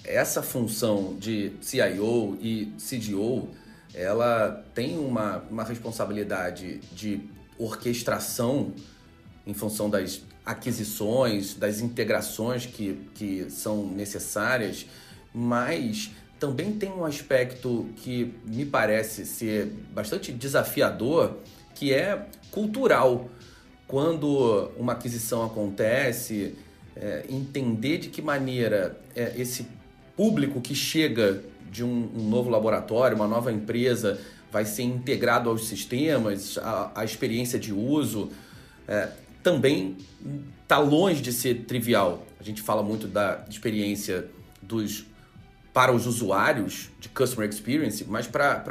essa 0.05 0.43
função 0.43 1.17
de 1.19 1.53
CIO 1.61 2.39
e 2.41 2.73
CDO 2.79 3.49
ela 3.93 4.65
tem 4.75 4.99
uma, 4.99 5.39
uma 5.51 5.65
responsabilidade 5.65 6.79
de 6.93 7.21
orquestração 7.59 8.73
em 9.47 9.55
função 9.55 9.89
das 9.89 10.21
aquisições, 10.45 11.55
das 11.55 11.81
integrações 11.81 12.67
que, 12.67 13.09
que 13.15 13.51
são 13.51 13.87
necessárias, 13.89 14.87
mas 15.35 16.11
também 16.39 16.73
tem 16.73 16.91
um 16.91 17.05
aspecto 17.05 17.89
que 17.97 18.35
me 18.45 18.65
parece 18.65 19.25
ser 19.25 19.73
bastante 19.93 20.33
desafiador, 20.33 21.39
que 21.75 21.93
é 21.93 22.27
cultural. 22.51 23.29
quando 23.87 24.73
uma 24.77 24.95
aquisição 24.95 25.45
acontece, 25.45 26.57
é, 26.97 27.25
entender 27.29 27.99
de 27.99 28.09
que 28.09 28.21
maneira 28.21 28.99
é, 29.15 29.33
esse 29.37 29.69
público 30.17 30.61
que 30.61 30.75
chega 30.75 31.41
de 31.71 31.85
um, 31.85 32.11
um, 32.17 32.29
novo 32.29 32.51
laboratório, 32.51 33.17
uma 33.17 33.29
nova 33.29 33.53
empresa, 33.53 34.19
vai 34.51 34.65
ser 34.65 34.83
integrado 34.83 35.49
aos 35.49 35.69
sistemas, 35.69 36.59
a, 36.59 37.05
experiência 37.05 37.61
de 37.61 37.73
uso, 37.73 38.31
é, 38.89 39.09
também 39.41 39.97
está 40.63 40.79
longe 40.79 41.23
de 41.23 41.33
ser 41.33 41.65
trivial. 41.67 42.27
A 42.41 42.43
gente 42.43 42.63
fala 42.63 42.83
muito 42.83 43.07
da 43.07 43.45
experiência 43.49 44.27
dos 44.61 45.07
para 45.77 45.93
os 45.93 46.07
usuários 46.07 46.89
de 46.99 47.07
customer 47.11 47.47
experience, 47.47 48.03
mas 48.09 48.27
para 48.27 48.65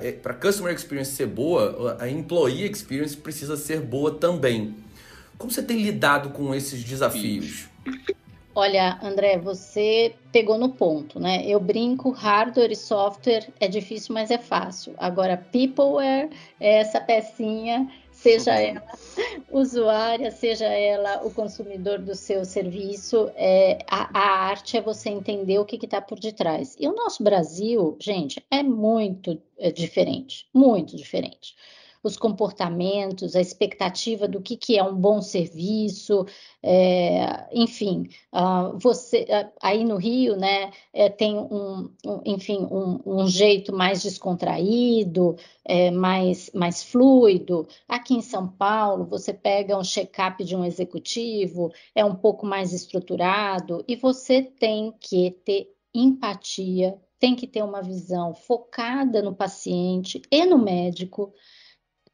é, 0.00 0.12
customer 0.32 0.74
experience 0.74 1.10
ser 1.12 1.26
boa, 1.26 1.98
a 2.00 2.08
employee 2.08 2.64
experience 2.64 3.14
precisa 3.14 3.54
ser 3.54 3.82
boa 3.82 4.14
também. 4.14 4.74
Como 5.36 5.52
você 5.52 5.62
tem 5.62 5.82
lidado 5.82 6.30
com 6.30 6.54
esses 6.54 6.82
desafios? 6.82 7.68
Olha, 8.54 8.98
André, 9.02 9.36
você 9.36 10.14
pegou 10.32 10.56
no 10.56 10.70
ponto, 10.70 11.20
né? 11.20 11.44
Eu 11.46 11.60
brinco, 11.60 12.12
hardware 12.12 12.72
e 12.72 12.76
software 12.76 13.46
é 13.60 13.68
difícil, 13.68 14.14
mas 14.14 14.30
é 14.30 14.38
fácil. 14.38 14.94
Agora, 14.96 15.36
peopleware 15.36 16.30
é 16.58 16.78
essa 16.78 16.98
pecinha, 16.98 17.92
seja 18.20 18.54
ela 18.54 18.82
usuária, 19.50 20.30
seja 20.30 20.66
ela 20.66 21.24
o 21.24 21.30
consumidor 21.32 21.98
do 21.98 22.14
seu 22.14 22.44
serviço, 22.44 23.30
é, 23.34 23.78
a, 23.88 24.18
a 24.18 24.48
arte 24.48 24.76
é 24.76 24.80
você 24.80 25.08
entender 25.08 25.58
o 25.58 25.64
que 25.64 25.76
está 25.84 26.00
por 26.00 26.18
detrás. 26.18 26.76
E 26.78 26.86
o 26.86 26.94
nosso 26.94 27.22
Brasil, 27.22 27.96
gente, 28.00 28.44
é 28.50 28.62
muito 28.62 29.40
é, 29.58 29.70
diferente, 29.70 30.46
muito 30.52 30.96
diferente 30.96 31.54
os 32.02 32.16
comportamentos, 32.16 33.34
a 33.34 33.40
expectativa 33.40 34.28
do 34.28 34.40
que, 34.40 34.56
que 34.56 34.78
é 34.78 34.82
um 34.82 34.94
bom 34.94 35.20
serviço, 35.20 36.24
é, 36.62 37.46
enfim, 37.52 38.08
uh, 38.32 38.78
você 38.78 39.22
uh, 39.22 39.50
aí 39.62 39.84
no 39.84 39.96
Rio, 39.96 40.36
né, 40.36 40.70
é, 40.92 41.08
tem 41.08 41.36
um, 41.36 41.90
um 42.04 42.20
enfim, 42.24 42.66
um, 42.70 43.00
um, 43.04 43.26
jeito 43.26 43.74
mais 43.74 44.02
descontraído, 44.02 45.36
é, 45.64 45.90
mais, 45.90 46.50
mais 46.54 46.82
fluido. 46.82 47.66
Aqui 47.88 48.14
em 48.14 48.22
São 48.22 48.48
Paulo, 48.48 49.04
você 49.04 49.32
pega 49.32 49.78
um 49.78 49.84
check-up 49.84 50.42
de 50.44 50.56
um 50.56 50.64
executivo, 50.64 51.72
é 51.94 52.04
um 52.04 52.14
pouco 52.14 52.46
mais 52.46 52.72
estruturado 52.72 53.84
e 53.86 53.96
você 53.96 54.42
tem 54.42 54.92
que 55.00 55.32
ter 55.44 55.74
empatia, 55.94 56.98
tem 57.18 57.34
que 57.34 57.46
ter 57.46 57.62
uma 57.62 57.82
visão 57.82 58.34
focada 58.34 59.20
no 59.22 59.34
paciente 59.34 60.22
e 60.30 60.44
no 60.44 60.58
médico 60.58 61.32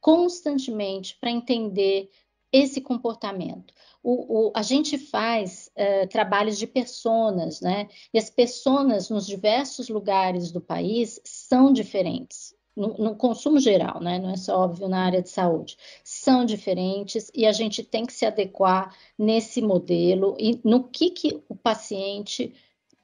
constantemente 0.04 1.16
para 1.18 1.30
entender 1.30 2.10
esse 2.52 2.78
comportamento. 2.82 3.72
O, 4.02 4.48
o, 4.48 4.52
a 4.54 4.60
gente 4.60 4.98
faz 4.98 5.72
uh, 5.78 6.06
trabalhos 6.08 6.58
de 6.58 6.66
personas, 6.66 7.62
né? 7.62 7.88
E 8.12 8.18
as 8.18 8.28
personas 8.28 9.08
nos 9.08 9.26
diversos 9.26 9.88
lugares 9.88 10.52
do 10.52 10.60
país 10.60 11.18
são 11.24 11.72
diferentes. 11.72 12.54
No, 12.76 12.98
no, 12.98 13.16
consumo 13.16 13.58
geral, 13.58 13.98
né? 13.98 14.18
Não 14.18 14.28
é 14.28 14.36
só 14.36 14.58
óbvio 14.58 14.88
na 14.88 15.06
área 15.06 15.22
de 15.22 15.30
saúde. 15.30 15.78
São 16.04 16.44
diferentes 16.44 17.30
e 17.34 17.46
a 17.46 17.52
gente 17.52 17.82
tem 17.82 18.04
que 18.04 18.12
se 18.12 18.26
adequar 18.26 18.94
nesse 19.18 19.62
modelo 19.62 20.36
e 20.38 20.60
no 20.62 20.84
que, 20.84 21.08
que 21.12 21.42
o 21.48 21.56
paciente 21.56 22.52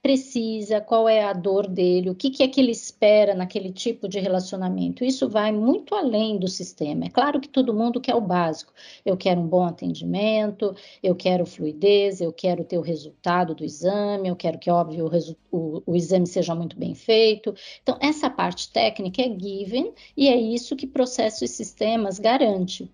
precisa, 0.03 0.81
qual 0.81 1.09
é 1.09 1.23
a 1.23 1.33
dor 1.33 1.67
dele, 1.67 2.11
o 2.11 2.15
que, 2.15 2.31
que 2.31 2.43
é 2.43 2.49
que 2.49 2.61
ele 2.61 2.73
espera 2.73 3.35
naquele 3.35 3.71
tipo 3.71 4.09
de 4.09 4.19
relacionamento. 4.19 5.05
Isso 5.05 5.29
vai 5.29 5.53
muito 5.53 5.95
além 5.95 6.39
do 6.39 6.49
sistema. 6.49 7.05
É 7.05 7.11
claro 7.11 7.41
que 7.41 7.49
todo 7.49 7.75
mundo 7.75 8.01
quer 8.01 8.15
o 8.15 8.21
básico. 8.21 8.73
Eu 9.05 9.17
quero 9.17 9.41
um 9.41 9.47
bom 9.47 9.65
atendimento, 9.65 10.75
eu 11.03 11.15
quero 11.15 11.45
fluidez, 11.45 12.21
eu 12.21 12.33
quero 12.33 12.65
ter 12.65 12.79
o 12.79 12.83
resultado 12.83 13.55
do 13.55 13.65
exame, 13.65 14.29
eu 14.29 14.37
quero 14.37 14.59
que, 14.59 14.71
óbvio, 14.71 15.11
o, 15.53 15.57
o, 15.57 15.83
o 15.87 15.97
exame 15.97 16.27
seja 16.27 16.55
muito 16.55 16.79
bem 16.79 16.95
feito. 16.95 17.55
Então, 17.83 17.99
essa 18.01 18.31
parte 18.31 18.73
técnica 18.73 19.21
é 19.23 19.39
given 19.39 19.93
e 20.17 20.29
é 20.29 20.37
isso 20.37 20.77
que 20.77 20.87
processo 20.87 21.45
e 21.45 21.49
sistemas 21.49 22.19
garante. 22.19 22.91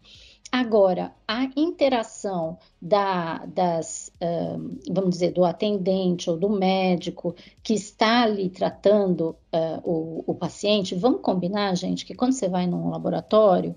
Agora, 0.52 1.12
a 1.26 1.44
interação 1.56 2.58
da, 2.80 3.44
das, 3.46 4.12
vamos 4.88 5.10
dizer, 5.10 5.32
do 5.32 5.44
atendente 5.44 6.30
ou 6.30 6.36
do 6.36 6.48
médico 6.48 7.34
que 7.62 7.74
está 7.74 8.22
ali 8.22 8.48
tratando 8.48 9.36
uh, 9.52 9.80
o, 9.84 10.24
o, 10.26 10.34
paciente, 10.34 10.94
vamos 10.94 11.20
combinar, 11.20 11.74
gente, 11.76 12.06
que 12.06 12.14
quando 12.14 12.32
você 12.32 12.48
vai 12.48 12.66
num 12.66 12.90
laboratório, 12.90 13.74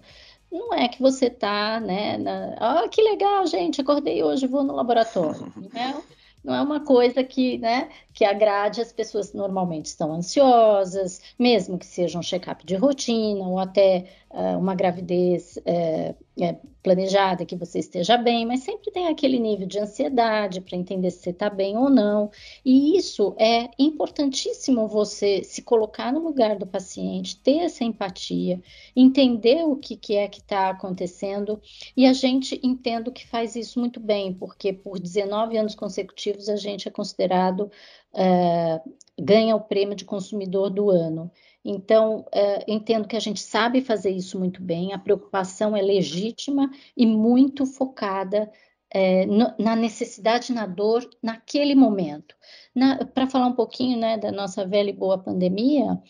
não 0.51 0.73
é 0.73 0.87
que 0.87 1.01
você 1.01 1.25
está, 1.25 1.79
né, 1.79 2.17
na, 2.17 2.83
oh, 2.83 2.89
que 2.89 3.01
legal, 3.01 3.45
gente, 3.47 3.81
acordei 3.81 4.23
hoje, 4.23 4.47
vou 4.47 4.63
no 4.63 4.75
laboratório, 4.75 5.51
né? 5.73 6.01
não 6.43 6.55
é 6.55 6.61
uma 6.61 6.79
coisa 6.79 7.23
que, 7.23 7.57
né, 7.57 7.89
que 8.13 8.23
agrade 8.23 8.81
as 8.81 8.91
pessoas 8.91 9.31
que 9.31 9.37
normalmente 9.37 9.87
estão 9.87 10.13
ansiosas, 10.13 11.21
mesmo 11.37 11.77
que 11.77 11.85
seja 11.85 12.17
um 12.17 12.23
check-up 12.23 12.65
de 12.65 12.75
rotina 12.75 13.45
ou 13.45 13.59
até 13.59 14.05
uma 14.57 14.75
gravidez 14.75 15.57
uh, 15.57 16.15
é, 16.39 16.55
planejada, 16.83 17.45
que 17.45 17.55
você 17.55 17.79
esteja 17.79 18.15
bem, 18.15 18.45
mas 18.45 18.61
sempre 18.61 18.91
tem 18.91 19.07
aquele 19.07 19.39
nível 19.39 19.67
de 19.67 19.79
ansiedade 19.79 20.61
para 20.61 20.77
entender 20.77 21.11
se 21.11 21.19
você 21.19 21.29
está 21.31 21.49
bem 21.49 21.77
ou 21.77 21.89
não. 21.89 22.29
E 22.63 22.95
isso 22.95 23.35
é 23.37 23.69
importantíssimo 23.77 24.87
você 24.87 25.43
se 25.43 25.61
colocar 25.61 26.13
no 26.13 26.19
lugar 26.19 26.57
do 26.57 26.67
paciente, 26.67 27.37
ter 27.37 27.59
essa 27.59 27.83
empatia, 27.83 28.61
entender 28.95 29.63
o 29.65 29.75
que, 29.75 29.95
que 29.97 30.15
é 30.15 30.27
que 30.27 30.39
está 30.39 30.69
acontecendo. 30.69 31.59
E 31.97 32.05
a 32.05 32.13
gente 32.13 32.59
entendo 32.63 33.11
que 33.11 33.27
faz 33.27 33.55
isso 33.55 33.79
muito 33.79 33.99
bem, 33.99 34.33
porque 34.33 34.71
por 34.71 34.99
19 34.99 35.57
anos 35.57 35.75
consecutivos 35.75 36.47
a 36.49 36.55
gente 36.55 36.87
é 36.87 36.91
considerado, 36.91 37.69
uh, 38.13 38.91
ganha 39.19 39.55
o 39.55 39.61
prêmio 39.61 39.95
de 39.95 40.05
consumidor 40.05 40.69
do 40.69 40.89
ano. 40.89 41.31
Então, 41.63 42.25
é, 42.31 42.63
entendo 42.71 43.07
que 43.07 43.15
a 43.15 43.19
gente 43.19 43.41
sabe 43.41 43.81
fazer 43.81 44.11
isso 44.11 44.39
muito 44.39 44.61
bem, 44.61 44.93
a 44.93 44.99
preocupação 44.99 45.75
é 45.75 45.81
legítima 45.81 46.69
e 46.95 47.05
muito 47.05 47.65
focada 47.65 48.51
é, 48.91 49.25
no, 49.25 49.53
na 49.59 49.75
necessidade, 49.75 50.53
na 50.53 50.65
dor, 50.65 51.07
naquele 51.21 51.75
momento. 51.75 52.35
Para 53.13 53.27
falar 53.27 53.47
um 53.47 53.55
pouquinho 53.55 53.97
né, 53.99 54.17
da 54.17 54.31
nossa 54.31 54.65
velha 54.65 54.89
e 54.89 54.93
boa 54.93 55.17
pandemia, 55.17 56.01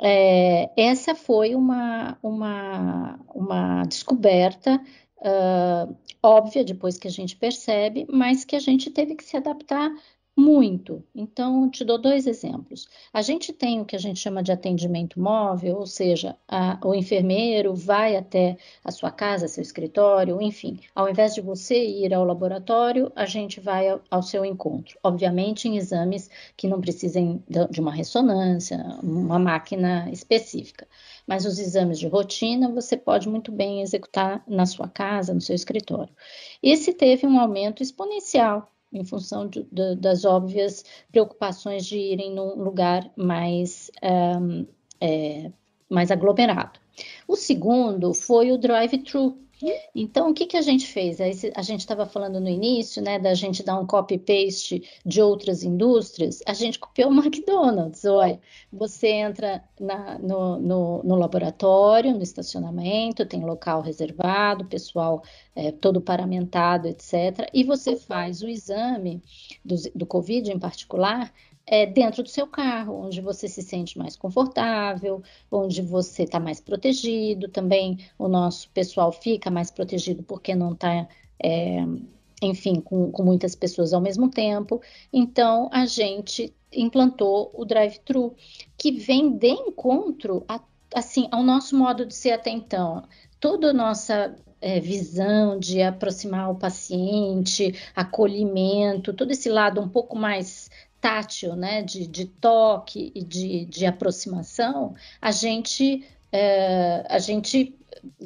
é, 0.00 0.70
essa 0.76 1.14
foi 1.14 1.54
uma, 1.54 2.18
uma, 2.22 3.20
uma 3.34 3.84
descoberta 3.84 4.80
uh, 5.18 5.96
óbvia 6.22 6.64
depois 6.64 6.98
que 6.98 7.08
a 7.08 7.10
gente 7.10 7.36
percebe, 7.36 8.06
mas 8.10 8.44
que 8.44 8.56
a 8.56 8.60
gente 8.60 8.90
teve 8.90 9.14
que 9.14 9.24
se 9.24 9.36
adaptar 9.36 9.90
muito. 10.36 11.04
Então, 11.14 11.68
te 11.70 11.84
dou 11.84 11.98
dois 11.98 12.26
exemplos. 12.26 12.88
A 13.12 13.20
gente 13.20 13.52
tem 13.52 13.80
o 13.80 13.84
que 13.84 13.94
a 13.94 13.98
gente 13.98 14.18
chama 14.18 14.42
de 14.42 14.50
atendimento 14.50 15.20
móvel, 15.20 15.76
ou 15.76 15.86
seja, 15.86 16.36
a, 16.48 16.78
o 16.84 16.94
enfermeiro 16.94 17.74
vai 17.74 18.16
até 18.16 18.56
a 18.82 18.90
sua 18.90 19.10
casa, 19.10 19.46
seu 19.46 19.62
escritório, 19.62 20.40
enfim, 20.40 20.80
ao 20.94 21.08
invés 21.08 21.34
de 21.34 21.40
você 21.40 21.84
ir 21.84 22.14
ao 22.14 22.24
laboratório, 22.24 23.12
a 23.14 23.26
gente 23.26 23.60
vai 23.60 23.88
ao, 23.88 24.00
ao 24.10 24.22
seu 24.22 24.44
encontro. 24.44 24.98
Obviamente, 25.02 25.68
em 25.68 25.76
exames 25.76 26.30
que 26.56 26.66
não 26.66 26.80
precisem 26.80 27.42
de 27.70 27.80
uma 27.80 27.92
ressonância, 27.92 28.78
uma 29.02 29.38
máquina 29.38 30.08
específica. 30.10 30.88
Mas 31.26 31.44
os 31.44 31.58
exames 31.58 31.98
de 31.98 32.08
rotina 32.08 32.70
você 32.70 32.96
pode 32.96 33.28
muito 33.28 33.52
bem 33.52 33.82
executar 33.82 34.42
na 34.46 34.66
sua 34.66 34.88
casa, 34.88 35.34
no 35.34 35.40
seu 35.40 35.54
escritório. 35.54 36.12
Esse 36.62 36.92
teve 36.92 37.26
um 37.26 37.38
aumento 37.38 37.82
exponencial 37.82 38.71
em 38.92 39.04
função 39.04 39.48
de, 39.48 39.66
de, 39.70 39.96
das 39.96 40.24
óbvias 40.24 40.84
preocupações 41.10 41.86
de 41.86 41.96
irem 41.96 42.34
num 42.34 42.62
lugar 42.62 43.10
mais, 43.16 43.90
um, 44.02 44.66
é, 45.00 45.50
mais 45.88 46.10
aglomerado. 46.10 46.78
O 47.26 47.36
segundo 47.36 48.12
foi 48.12 48.52
o 48.52 48.58
drive-thru, 48.58 49.38
então, 49.94 50.30
o 50.30 50.34
que, 50.34 50.46
que 50.46 50.56
a 50.56 50.62
gente 50.62 50.86
fez? 50.86 51.20
A 51.20 51.62
gente 51.62 51.80
estava 51.80 52.06
falando 52.06 52.40
no 52.40 52.48
início, 52.48 53.02
né, 53.02 53.18
da 53.18 53.34
gente 53.34 53.62
dar 53.62 53.78
um 53.78 53.86
copy-paste 53.86 54.82
de 55.04 55.22
outras 55.22 55.62
indústrias, 55.62 56.42
a 56.46 56.52
gente 56.52 56.78
copiou 56.78 57.10
o 57.10 57.14
McDonald's. 57.14 58.04
Olha, 58.04 58.40
você 58.72 59.08
entra 59.08 59.62
na, 59.78 60.18
no, 60.18 60.58
no, 60.58 61.02
no, 61.02 61.14
laboratório, 61.14 62.12
no 62.12 62.22
estacionamento, 62.22 63.26
tem 63.26 63.44
local 63.44 63.82
reservado, 63.82 64.64
pessoal 64.64 65.22
é, 65.54 65.70
todo 65.70 66.00
paramentado, 66.00 66.88
etc. 66.88 67.48
E 67.52 67.62
você 67.62 67.96
faz 67.96 68.42
o 68.42 68.48
exame 68.48 69.22
do, 69.64 69.76
do 69.94 70.06
Covid 70.06 70.50
em 70.50 70.58
particular 70.58 71.32
é, 71.66 71.86
dentro 71.86 72.22
do 72.22 72.28
seu 72.28 72.46
carro, 72.46 73.06
onde 73.06 73.20
você 73.20 73.48
se 73.48 73.62
sente 73.62 73.98
mais 73.98 74.16
confortável, 74.16 75.22
onde 75.50 75.82
você 75.82 76.24
está 76.24 76.40
mais 76.40 76.60
protegido. 76.60 77.48
Também 77.48 77.98
o 78.18 78.28
nosso 78.28 78.68
pessoal 78.70 79.12
fica 79.12 79.50
mais 79.50 79.70
protegido 79.70 80.22
porque 80.22 80.54
não 80.54 80.72
está, 80.72 81.06
é, 81.42 81.84
enfim, 82.42 82.80
com, 82.80 83.10
com 83.10 83.22
muitas 83.22 83.54
pessoas 83.54 83.92
ao 83.92 84.00
mesmo 84.00 84.28
tempo. 84.28 84.80
Então, 85.12 85.68
a 85.72 85.86
gente 85.86 86.54
implantou 86.72 87.50
o 87.54 87.64
drive-thru, 87.64 88.34
que 88.76 88.92
vem 88.92 89.36
de 89.36 89.48
encontro 89.48 90.44
a, 90.48 90.60
assim, 90.94 91.28
ao 91.30 91.42
nosso 91.42 91.76
modo 91.76 92.06
de 92.06 92.14
ser 92.14 92.32
até 92.32 92.50
então. 92.50 93.04
Toda 93.38 93.70
a 93.70 93.74
nossa 93.74 94.34
é, 94.60 94.80
visão 94.80 95.58
de 95.58 95.82
aproximar 95.82 96.50
o 96.50 96.54
paciente, 96.54 97.74
acolhimento, 97.94 99.12
todo 99.12 99.32
esse 99.32 99.48
lado 99.48 99.80
um 99.80 99.88
pouco 99.88 100.16
mais 100.16 100.70
tátil, 101.02 101.56
né, 101.56 101.82
de, 101.82 102.06
de 102.06 102.26
toque 102.26 103.10
e 103.12 103.24
de, 103.24 103.64
de 103.64 103.84
aproximação, 103.84 104.94
a 105.20 105.32
gente, 105.32 106.06
é, 106.30 107.04
a 107.10 107.18
gente, 107.18 107.76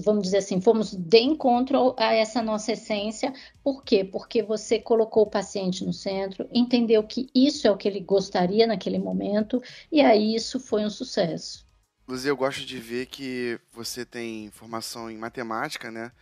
vamos 0.04 0.24
dizer 0.24 0.36
assim, 0.36 0.60
fomos 0.60 0.92
de 0.92 1.18
encontro 1.18 1.96
a 1.98 2.12
essa 2.12 2.42
nossa 2.42 2.72
essência. 2.72 3.32
Por 3.64 3.82
quê? 3.82 4.04
Porque 4.04 4.42
você 4.42 4.78
colocou 4.78 5.22
o 5.22 5.30
paciente 5.30 5.86
no 5.86 5.92
centro, 5.92 6.46
entendeu 6.52 7.02
que 7.02 7.30
isso 7.34 7.66
é 7.66 7.70
o 7.70 7.78
que 7.78 7.88
ele 7.88 8.00
gostaria 8.00 8.66
naquele 8.66 8.98
momento, 8.98 9.62
e 9.90 10.02
aí 10.02 10.34
isso 10.34 10.60
foi 10.60 10.84
um 10.84 10.90
sucesso. 10.90 11.66
Luzia, 12.06 12.30
eu 12.30 12.36
gosto 12.36 12.64
de 12.66 12.78
ver 12.78 13.06
que 13.06 13.58
você 13.72 14.04
tem 14.04 14.50
formação 14.50 15.10
em 15.10 15.16
matemática, 15.16 15.90
né? 15.90 16.12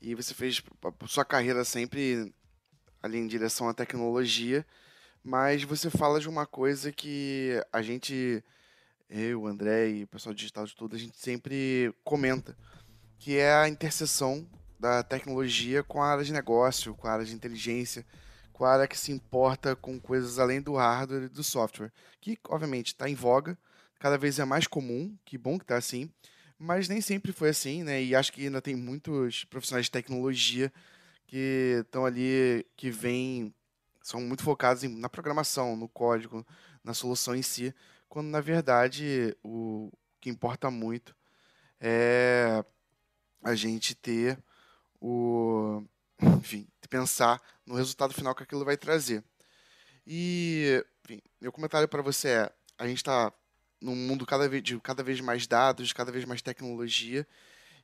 E 0.00 0.14
você 0.14 0.32
fez 0.32 0.62
sua 1.06 1.24
carreira 1.24 1.64
sempre 1.64 2.32
ali 3.02 3.18
em 3.18 3.26
direção 3.26 3.68
à 3.68 3.74
tecnologia, 3.74 4.64
mas 5.22 5.62
você 5.62 5.90
fala 5.90 6.20
de 6.20 6.28
uma 6.28 6.46
coisa 6.46 6.92
que 6.92 7.62
a 7.72 7.82
gente, 7.82 8.42
eu, 9.08 9.46
André 9.46 9.90
e 9.90 10.04
o 10.04 10.08
pessoal 10.08 10.34
digital 10.34 10.64
de 10.64 10.74
tudo, 10.74 10.96
a 10.96 10.98
gente 10.98 11.18
sempre 11.18 11.94
comenta, 12.04 12.56
que 13.18 13.36
é 13.36 13.52
a 13.52 13.68
interseção 13.68 14.48
da 14.78 15.02
tecnologia 15.02 15.82
com 15.82 16.02
a 16.02 16.08
área 16.08 16.24
de 16.24 16.32
negócio, 16.32 16.94
com 16.94 17.08
a 17.08 17.12
área 17.12 17.24
de 17.24 17.34
inteligência, 17.34 18.06
com 18.52 18.64
a 18.64 18.72
área 18.72 18.88
que 18.88 18.98
se 18.98 19.12
importa 19.12 19.76
com 19.76 20.00
coisas 20.00 20.38
além 20.38 20.60
do 20.60 20.74
hardware 20.74 21.24
e 21.24 21.28
do 21.28 21.42
software, 21.44 21.92
que 22.20 22.38
obviamente 22.48 22.88
está 22.88 23.08
em 23.08 23.14
voga, 23.14 23.58
cada 23.98 24.16
vez 24.16 24.38
é 24.38 24.44
mais 24.44 24.66
comum, 24.66 25.16
que 25.24 25.36
bom 25.36 25.58
que 25.58 25.64
está 25.64 25.76
assim, 25.76 26.10
mas 26.58 26.88
nem 26.88 27.00
sempre 27.00 27.32
foi 27.32 27.50
assim, 27.50 27.84
né? 27.84 28.02
E 28.02 28.14
acho 28.14 28.32
que 28.32 28.44
ainda 28.44 28.60
tem 28.60 28.74
muitos 28.74 29.44
profissionais 29.44 29.86
de 29.86 29.92
tecnologia 29.92 30.72
que 31.26 31.78
estão 31.80 32.04
ali, 32.04 32.66
que 32.76 32.90
vêm, 32.90 33.54
são 34.08 34.22
muito 34.22 34.42
focados 34.42 34.84
em, 34.84 34.88
na 34.88 35.08
programação, 35.08 35.76
no 35.76 35.86
código, 35.86 36.46
na 36.82 36.94
solução 36.94 37.36
em 37.36 37.42
si, 37.42 37.74
quando 38.08 38.28
na 38.28 38.40
verdade 38.40 39.36
o 39.44 39.92
que 40.18 40.30
importa 40.30 40.70
muito 40.70 41.14
é 41.78 42.64
a 43.44 43.54
gente 43.54 43.94
ter 43.94 44.42
o. 44.98 45.82
Enfim, 46.40 46.66
pensar 46.88 47.40
no 47.66 47.74
resultado 47.74 48.14
final 48.14 48.34
que 48.34 48.42
aquilo 48.42 48.64
vai 48.64 48.78
trazer. 48.78 49.22
E, 50.06 50.82
enfim, 51.04 51.20
meu 51.38 51.52
comentário 51.52 51.86
para 51.86 52.00
você 52.00 52.28
é: 52.28 52.52
a 52.78 52.88
gente 52.88 52.96
está 52.96 53.30
num 53.80 53.94
mundo 53.94 54.24
cada 54.24 54.48
vez, 54.48 54.62
de 54.62 54.80
cada 54.80 55.02
vez 55.02 55.20
mais 55.20 55.46
dados, 55.46 55.88
de 55.88 55.94
cada 55.94 56.10
vez 56.10 56.24
mais 56.24 56.40
tecnologia. 56.40 57.26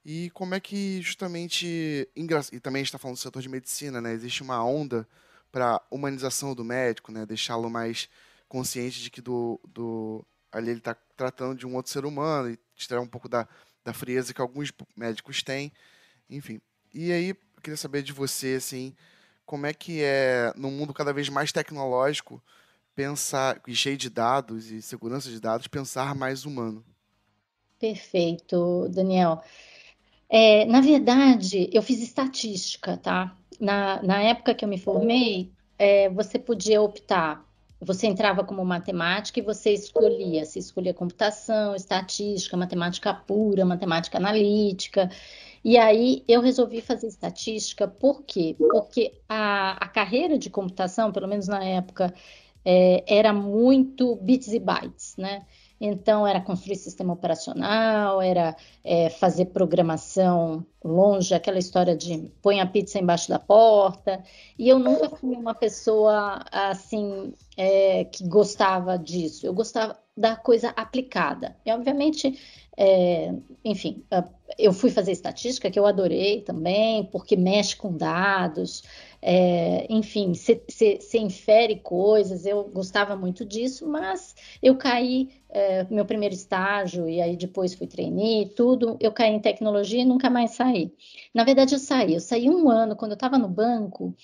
E 0.03 0.31
como 0.31 0.55
é 0.55 0.61
que 0.61 1.03
justamente. 1.03 2.09
E 2.17 2.61
também 2.61 2.83
está 2.83 2.99
falando 2.99 3.17
do 3.17 3.21
setor 3.21 3.43
de 3.43 3.49
medicina, 3.49 4.01
né? 4.01 4.13
Existe 4.13 4.43
uma 4.43 4.65
onda 4.65 5.07
para 5.55 5.81
humanização 5.89 6.53
do 6.53 6.65
médico, 6.65 7.13
né? 7.13 7.25
Deixá-lo 7.25 7.71
mais 7.71 8.09
consciente 8.49 9.01
de 9.01 9.09
que 9.09 9.21
do, 9.21 9.61
do 9.65 10.27
ali 10.51 10.71
ele 10.71 10.79
está 10.79 10.97
tratando 11.17 11.57
de 11.57 11.65
um 11.65 11.77
outro 11.77 11.93
ser 11.93 12.05
humano 12.05 12.51
e 12.51 12.59
tirar 12.75 13.01
um 13.01 13.07
pouco 13.07 13.29
da, 13.29 13.47
da 13.85 13.93
frieza 13.93 14.35
que 14.35 14.41
alguns 14.41 14.73
médicos 14.97 15.45
têm, 15.45 15.71
enfim. 16.29 16.61
E 16.93 17.13
aí, 17.13 17.29
eu 17.29 17.63
queria 17.63 17.77
saber 17.77 18.03
de 18.03 18.13
você, 18.13 18.55
assim, 18.55 18.97
como 19.47 19.65
é 19.65 19.73
que 19.73 20.03
é, 20.03 20.53
num 20.57 20.73
mundo 20.73 20.93
cada 20.93 21.13
vez 21.13 21.29
mais 21.29 21.53
tecnológico, 21.53 22.43
pensar, 22.93 23.63
e 23.69 23.77
cheio 23.77 23.97
de 23.97 24.11
dados 24.11 24.73
e 24.73 24.83
segurança 24.83 25.31
de 25.31 25.39
dados, 25.39 25.69
pensar 25.69 26.17
mais 26.17 26.45
humano. 26.45 26.85
Perfeito, 27.79 28.89
Daniel. 28.89 29.41
É, 30.29 30.65
na 30.65 30.81
verdade, 30.81 31.71
eu 31.73 31.81
fiz 31.81 32.03
estatística, 32.03 32.97
tá? 32.97 33.39
Na, 33.61 34.03
na 34.03 34.23
época 34.23 34.55
que 34.55 34.65
eu 34.65 34.69
me 34.69 34.79
formei, 34.79 35.51
é, 35.79 36.09
você 36.09 36.39
podia 36.39 36.81
optar. 36.81 37.45
Você 37.81 38.07
entrava 38.07 38.43
como 38.45 38.65
matemática 38.65 39.39
e 39.39 39.43
você 39.43 39.71
escolhia. 39.73 40.45
Você 40.45 40.59
escolhia 40.59 40.95
computação, 40.95 41.75
estatística, 41.75 42.57
matemática 42.57 43.13
pura, 43.13 43.65
matemática 43.65 44.19
analítica. 44.19 45.11
E 45.65 45.79
aí 45.79 46.23
eu 46.29 46.41
resolvi 46.41 46.81
fazer 46.81 47.07
estatística, 47.07 47.89
por 47.89 48.23
quê? 48.23 48.55
Porque 48.59 49.15
a, 49.29 49.73
a 49.85 49.89
carreira 49.89 50.39
de 50.39 50.51
computação, 50.51 51.11
pelo 51.11 51.27
menos 51.27 51.49
na 51.49 51.65
época 51.65 52.13
é, 52.65 53.03
era 53.07 53.33
muito 53.33 54.17
bits 54.17 54.49
e 54.53 54.59
bytes, 54.59 55.17
né? 55.17 55.47
Então, 55.87 56.27
era 56.27 56.41
construir 56.41 56.77
sistema 56.77 57.13
operacional, 57.13 58.23
era 58.23 58.57
é, 58.83 59.11
fazer 59.11 59.47
programação 59.47 60.65
longe, 60.83 61.35
aquela 61.35 61.59
história 61.59 61.95
de 61.95 62.33
põe 62.41 62.59
a 62.59 62.65
pizza 62.67 62.99
embaixo 62.99 63.29
da 63.29 63.39
porta. 63.39 64.25
E 64.59 64.67
eu 64.67 64.79
nunca 64.79 65.11
fui 65.11 65.37
uma 65.37 65.55
pessoa 65.55 66.43
assim 66.51 67.35
é, 67.55 68.05
que 68.05 68.27
gostava 68.27 68.97
disso. 68.97 69.47
Eu 69.47 69.53
gostava 69.53 69.99
da 70.17 70.35
coisa 70.35 70.71
aplicada. 70.71 71.55
E, 71.67 71.71
obviamente, 71.71 72.41
é, 72.79 73.35
enfim, 73.63 74.03
eu 74.59 74.73
fui 74.73 74.91
fazer 74.91 75.13
estatística, 75.13 75.71
que 75.71 75.79
eu 75.79 75.85
adorei 75.85 76.41
também, 76.41 77.05
porque 77.05 77.37
mexe 77.37 77.77
com 77.77 77.95
dados, 77.95 78.83
é, 79.27 79.87
enfim, 79.89 80.35
você 80.35 81.19
infere 81.19 81.77
coisas, 81.77 82.45
eu 82.45 82.65
gostava 82.65 83.17
muito 83.17 83.43
disso, 83.43 83.89
mas 83.89 84.35
eu 84.63 84.77
caí, 84.77 85.31
é, 85.49 85.85
meu 85.85 86.05
primeiro 86.05 86.35
estágio, 86.35 87.09
e 87.09 87.23
aí 87.23 87.35
depois 87.35 87.73
fui 87.73 87.87
trainee, 87.87 88.51
tudo, 88.51 88.99
eu 89.01 89.11
caí 89.11 89.33
em 89.33 89.41
tecnologia 89.41 90.03
e 90.03 90.05
nunca 90.05 90.29
mais 90.29 90.51
saí. 90.51 90.93
Na 91.33 91.43
verdade, 91.43 91.75
eu 91.75 91.79
saí, 91.79 92.13
eu 92.13 92.21
saí 92.21 92.51
um 92.51 92.69
ano, 92.69 92.97
quando 92.97 93.13
eu 93.13 93.17
estava 93.17 93.39
no 93.39 93.49
banco, 93.49 94.15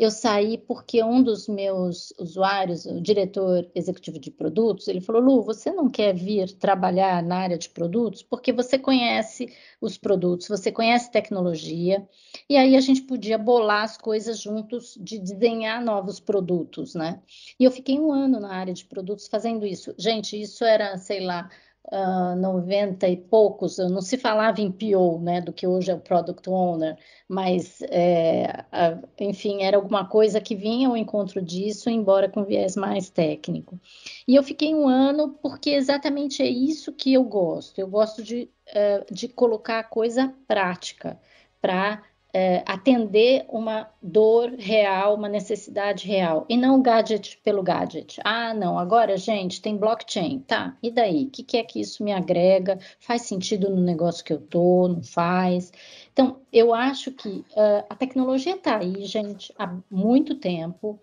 eu 0.00 0.10
saí 0.10 0.56
porque 0.56 1.02
um 1.04 1.22
dos 1.22 1.46
meus 1.46 2.10
usuários, 2.18 2.86
o 2.86 3.02
diretor 3.02 3.70
executivo 3.74 4.18
de 4.18 4.30
produtos, 4.30 4.88
ele 4.88 5.00
falou: 5.00 5.20
Lu, 5.20 5.42
você 5.42 5.70
não 5.70 5.90
quer 5.90 6.14
vir 6.14 6.52
trabalhar 6.54 7.22
na 7.22 7.36
área 7.36 7.58
de 7.58 7.68
produtos? 7.68 8.22
Porque 8.22 8.50
você 8.50 8.78
conhece 8.78 9.52
os 9.78 9.98
produtos, 9.98 10.48
você 10.48 10.72
conhece 10.72 11.10
tecnologia, 11.10 12.08
e 12.48 12.56
aí 12.56 12.76
a 12.76 12.80
gente 12.80 13.02
podia 13.02 13.36
bolar 13.36 13.84
as 13.84 13.98
coisas 13.98 14.40
juntos 14.40 14.96
de 14.98 15.18
desenhar 15.18 15.84
novos 15.84 16.18
produtos, 16.18 16.94
né? 16.94 17.20
E 17.58 17.64
eu 17.64 17.70
fiquei 17.70 18.00
um 18.00 18.10
ano 18.10 18.40
na 18.40 18.54
área 18.54 18.72
de 18.72 18.86
produtos 18.86 19.28
fazendo 19.28 19.66
isso. 19.66 19.94
Gente, 19.98 20.40
isso 20.40 20.64
era, 20.64 20.96
sei 20.96 21.20
lá, 21.20 21.50
uh, 21.86 22.36
90 22.36 23.08
e 23.08 23.16
poucos, 23.16 23.78
não 23.78 24.00
se 24.00 24.16
falava 24.16 24.60
em 24.60 24.70
PO, 24.70 25.20
né, 25.20 25.40
do 25.40 25.52
que 25.52 25.66
hoje 25.66 25.90
é 25.90 25.94
o 25.94 26.00
Product 26.00 26.48
Owner, 26.48 26.96
mas, 27.28 27.80
é, 27.82 28.64
uh, 28.72 29.08
enfim, 29.18 29.62
era 29.62 29.76
alguma 29.76 30.06
coisa 30.06 30.40
que 30.40 30.54
vinha 30.54 30.88
ao 30.88 30.96
encontro 30.96 31.40
disso, 31.42 31.88
embora 31.88 32.28
com 32.28 32.44
viés 32.44 32.76
mais 32.76 33.10
técnico. 33.10 33.78
E 34.26 34.34
eu 34.34 34.42
fiquei 34.42 34.74
um 34.74 34.88
ano 34.88 35.38
porque 35.42 35.70
exatamente 35.70 36.42
é 36.42 36.48
isso 36.48 36.92
que 36.92 37.12
eu 37.12 37.24
gosto, 37.24 37.78
eu 37.78 37.88
gosto 37.88 38.22
de, 38.22 38.50
uh, 38.68 39.14
de 39.14 39.28
colocar 39.28 39.78
a 39.80 39.84
coisa 39.84 40.34
prática 40.46 41.18
para 41.60 42.02
é, 42.32 42.62
atender 42.66 43.44
uma 43.48 43.88
dor 44.02 44.54
real, 44.58 45.14
uma 45.14 45.28
necessidade 45.28 46.06
real, 46.06 46.46
e 46.48 46.56
não 46.56 46.80
gadget 46.80 47.38
pelo 47.42 47.62
gadget. 47.62 48.20
Ah, 48.24 48.54
não, 48.54 48.78
agora, 48.78 49.16
gente, 49.16 49.60
tem 49.60 49.76
blockchain, 49.76 50.40
tá? 50.40 50.76
E 50.82 50.90
daí? 50.90 51.24
O 51.24 51.30
que, 51.30 51.42
que 51.42 51.56
é 51.56 51.62
que 51.62 51.80
isso 51.80 52.04
me 52.04 52.12
agrega? 52.12 52.78
Faz 52.98 53.22
sentido 53.22 53.68
no 53.68 53.80
negócio 53.80 54.24
que 54.24 54.32
eu 54.32 54.40
tô? 54.40 54.88
Não 54.88 55.02
faz? 55.02 55.72
Então, 56.12 56.40
eu 56.52 56.72
acho 56.74 57.10
que 57.12 57.28
uh, 57.28 57.84
a 57.88 57.94
tecnologia 57.94 58.54
está 58.54 58.78
aí, 58.78 59.04
gente, 59.04 59.52
há 59.58 59.76
muito 59.90 60.34
tempo. 60.34 61.00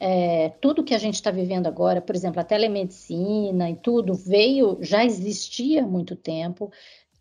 É, 0.00 0.50
tudo 0.60 0.82
que 0.82 0.94
a 0.94 0.98
gente 0.98 1.14
está 1.14 1.30
vivendo 1.30 1.66
agora, 1.66 2.00
por 2.00 2.14
exemplo, 2.14 2.40
a 2.40 2.44
telemedicina 2.44 3.70
e 3.70 3.76
tudo, 3.76 4.12
veio, 4.12 4.78
já 4.80 5.04
existia 5.04 5.84
há 5.84 5.86
muito 5.86 6.16
tempo 6.16 6.70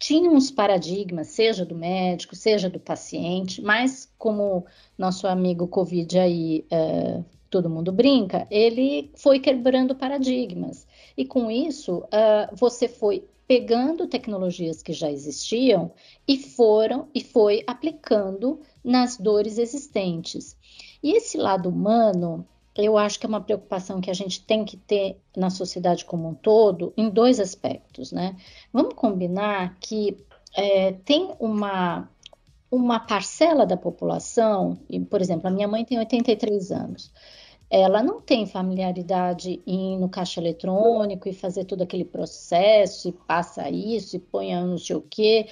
tinha 0.03 0.29
uns 0.29 0.51
paradigmas, 0.51 1.27
seja 1.27 1.65
do 1.65 1.73
médico, 1.73 2.35
seja 2.35 2.69
do 2.69 2.77
paciente, 2.77 3.61
mas 3.61 4.11
como 4.17 4.65
nosso 4.97 5.25
amigo 5.25 5.65
Covid 5.65 6.19
aí, 6.19 6.65
é, 6.69 7.23
todo 7.49 7.69
mundo 7.69 7.89
brinca, 7.89 8.45
ele 8.51 9.09
foi 9.15 9.39
quebrando 9.39 9.95
paradigmas. 9.95 10.85
E 11.15 11.23
com 11.23 11.49
isso, 11.49 11.99
uh, 11.99 12.53
você 12.53 12.89
foi 12.89 13.25
pegando 13.47 14.05
tecnologias 14.05 14.83
que 14.83 14.91
já 14.91 15.09
existiam 15.09 15.93
e 16.27 16.37
foram 16.37 17.07
e 17.15 17.23
foi 17.23 17.63
aplicando 17.65 18.59
nas 18.83 19.15
dores 19.15 19.57
existentes. 19.57 20.57
E 21.01 21.15
esse 21.15 21.37
lado 21.37 21.69
humano, 21.69 22.45
eu 22.75 22.97
acho 22.97 23.19
que 23.19 23.25
é 23.25 23.29
uma 23.29 23.41
preocupação 23.41 24.01
que 24.01 24.09
a 24.09 24.13
gente 24.13 24.43
tem 24.43 24.65
que 24.65 24.77
ter 24.77 25.19
na 25.36 25.49
sociedade 25.49 26.05
como 26.05 26.27
um 26.27 26.33
todo, 26.33 26.93
em 26.97 27.09
dois 27.09 27.39
aspectos, 27.39 28.12
né? 28.12 28.36
Vamos 28.71 28.95
combinar 28.95 29.77
que 29.79 30.17
é, 30.55 30.93
tem 31.05 31.33
uma, 31.39 32.09
uma 32.71 32.99
parcela 32.99 33.65
da 33.65 33.77
população, 33.77 34.79
e, 34.89 34.99
por 34.99 35.21
exemplo, 35.21 35.47
a 35.47 35.51
minha 35.51 35.67
mãe 35.67 35.86
tem 35.86 35.99
83 35.99 36.71
anos, 36.71 37.12
ela 37.69 38.03
não 38.03 38.21
tem 38.21 38.45
familiaridade 38.45 39.62
em 39.65 39.95
ir 39.95 39.97
no 39.97 40.07
caixa 40.07 40.39
eletrônico 40.39 41.27
e 41.27 41.33
fazer 41.33 41.65
todo 41.65 41.81
aquele 41.81 42.05
processo, 42.05 43.09
e 43.09 43.12
passa 43.12 43.67
isso, 43.69 44.15
e 44.15 44.19
põe 44.19 44.53
não 44.55 44.77
sei 44.77 44.95
o 44.95 45.01
quê, 45.01 45.47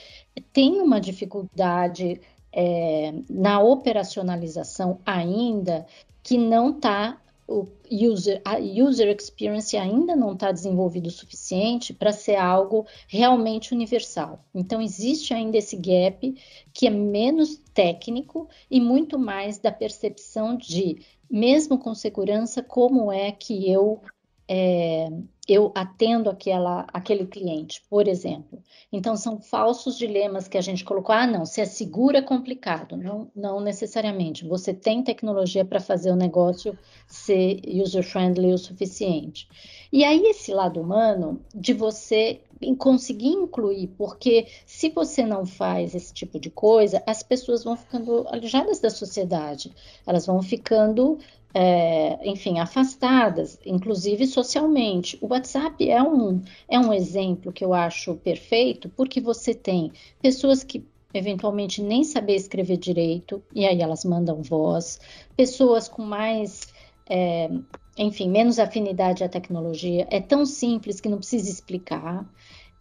tem 0.54 0.80
uma 0.80 1.02
dificuldade 1.02 2.22
é, 2.54 3.14
na 3.30 3.62
operacionalização 3.62 5.00
ainda 5.06 5.86
que 6.24 6.38
não 6.38 6.72
está 6.72 7.18
o 7.48 7.68
user, 7.92 8.42
a 8.46 8.58
user 8.58 9.14
experience 9.14 9.76
ainda 9.76 10.16
não 10.16 10.34
está 10.34 10.52
desenvolvido 10.52 11.08
o 11.08 11.12
suficiente 11.12 11.94
para 11.94 12.14
ser 12.14 12.38
algo 12.38 12.86
realmente 13.08 13.74
universal. 13.74 14.40
Então, 14.56 14.82
existe 14.82 15.34
ainda 15.34 15.58
esse 15.58 15.76
gap 15.76 16.34
que 16.74 16.88
é 16.88 16.90
menos 16.90 17.60
técnico 17.74 18.48
e 18.70 18.80
muito 18.80 19.20
mais 19.20 19.58
da 19.58 19.72
percepção 19.72 20.56
de, 20.56 21.02
mesmo 21.30 21.78
com 21.78 21.94
segurança, 21.94 22.64
como 22.64 23.12
é 23.12 23.32
que 23.32 23.70
eu 23.70 24.00
é, 24.48 25.10
eu 25.48 25.72
atendo 25.74 26.30
aquela, 26.30 26.86
aquele 26.94 27.26
cliente, 27.26 27.82
por 27.90 28.08
exemplo. 28.08 28.62
Então, 28.92 29.18
são 29.18 29.42
falsos 29.42 29.98
dilemas 29.98 30.48
que 30.48 30.58
a 30.58 30.62
gente 30.62 30.84
colocou. 30.84 31.16
Ah, 31.16 31.26
não, 31.26 31.46
se 31.46 31.62
é 31.62 31.66
seguro 31.66 32.16
é 32.16 32.22
complicado. 32.22 32.96
Não, 32.96 33.32
não 33.36 33.60
necessariamente. 33.60 34.48
Você 34.48 34.74
tem 34.74 35.04
tecnologia 35.04 35.66
para 35.66 35.80
fazer 35.80 36.12
o 36.12 36.16
negócio 36.16 36.78
ser 37.08 37.60
user-friendly 37.66 38.54
o 38.54 38.58
suficiente. 38.58 39.48
E 39.92 40.04
aí, 40.04 40.24
esse 40.28 40.54
lado 40.54 40.80
humano 40.80 41.42
de 41.54 41.74
você 41.74 42.42
conseguir 42.78 43.30
incluir, 43.30 43.88
porque 43.98 44.46
se 44.68 44.90
você 44.90 45.26
não 45.26 45.46
faz 45.46 45.96
esse 45.96 46.14
tipo 46.14 46.40
de 46.40 46.52
coisa, 46.52 47.02
as 47.08 47.24
pessoas 47.24 47.64
vão 47.64 47.76
ficando 47.76 48.28
alejadas 48.28 48.80
da 48.80 48.92
sociedade, 48.92 49.74
elas 50.06 50.28
vão 50.28 50.44
ficando 50.44 51.18
é, 51.54 52.18
enfim, 52.28 52.60
afastadas, 52.60 53.60
inclusive 53.66 54.26
socialmente. 54.26 55.18
O 55.22 55.28
WhatsApp 55.34 55.90
é 55.90 56.02
um, 56.02 56.42
é 56.68 56.80
um 56.80 56.94
exemplo 56.94 57.52
que 57.52 57.64
eu 57.64 57.74
acho 57.74 58.16
perfeito, 58.16 58.90
porque 58.90 59.20
você 59.22 59.54
tem 59.54 59.92
pessoas 60.22 60.64
que 60.64 60.86
eventualmente 61.14 61.82
nem 61.82 62.04
saber 62.04 62.36
escrever 62.36 62.78
direito, 62.78 63.44
e 63.54 63.66
aí 63.66 63.82
elas 63.82 64.06
mandam 64.06 64.42
voz, 64.42 65.00
pessoas 65.36 65.88
com 65.88 66.04
mais, 66.04 66.74
é, 67.10 67.50
enfim, 67.98 68.30
menos 68.30 68.60
afinidade 68.60 69.24
à 69.24 69.30
tecnologia, 69.30 70.08
é 70.10 70.22
tão 70.22 70.46
simples 70.46 71.02
que 71.02 71.10
não 71.10 71.18
precisa 71.18 71.50
explicar. 71.50 72.26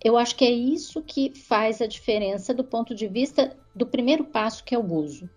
Eu 0.03 0.17
acho 0.17 0.37
que 0.37 0.45
é 0.45 0.51
isso 0.51 1.03
que 1.03 1.33
faz 1.35 1.83
a 1.83 1.87
diferença 1.87 2.55
do 2.55 2.65
ponto 2.65 2.95
de 2.95 3.07
vista 3.07 3.57
do 3.75 3.87
primeiro 3.87 4.25
passo, 4.25 4.65
que 4.65 4.75
é 4.75 4.79
o 4.79 4.95
uso. 4.95 5.29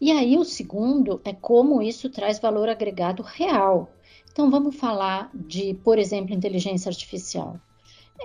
E 0.00 0.12
aí 0.12 0.36
o 0.36 0.44
segundo 0.44 1.20
é 1.24 1.32
como 1.32 1.82
isso 1.82 2.10
traz 2.10 2.38
valor 2.38 2.68
agregado 2.68 3.22
real. 3.22 3.90
Então 4.36 4.50
vamos 4.50 4.76
falar 4.76 5.30
de, 5.32 5.72
por 5.82 5.98
exemplo, 5.98 6.34
inteligência 6.34 6.90
artificial. 6.90 7.58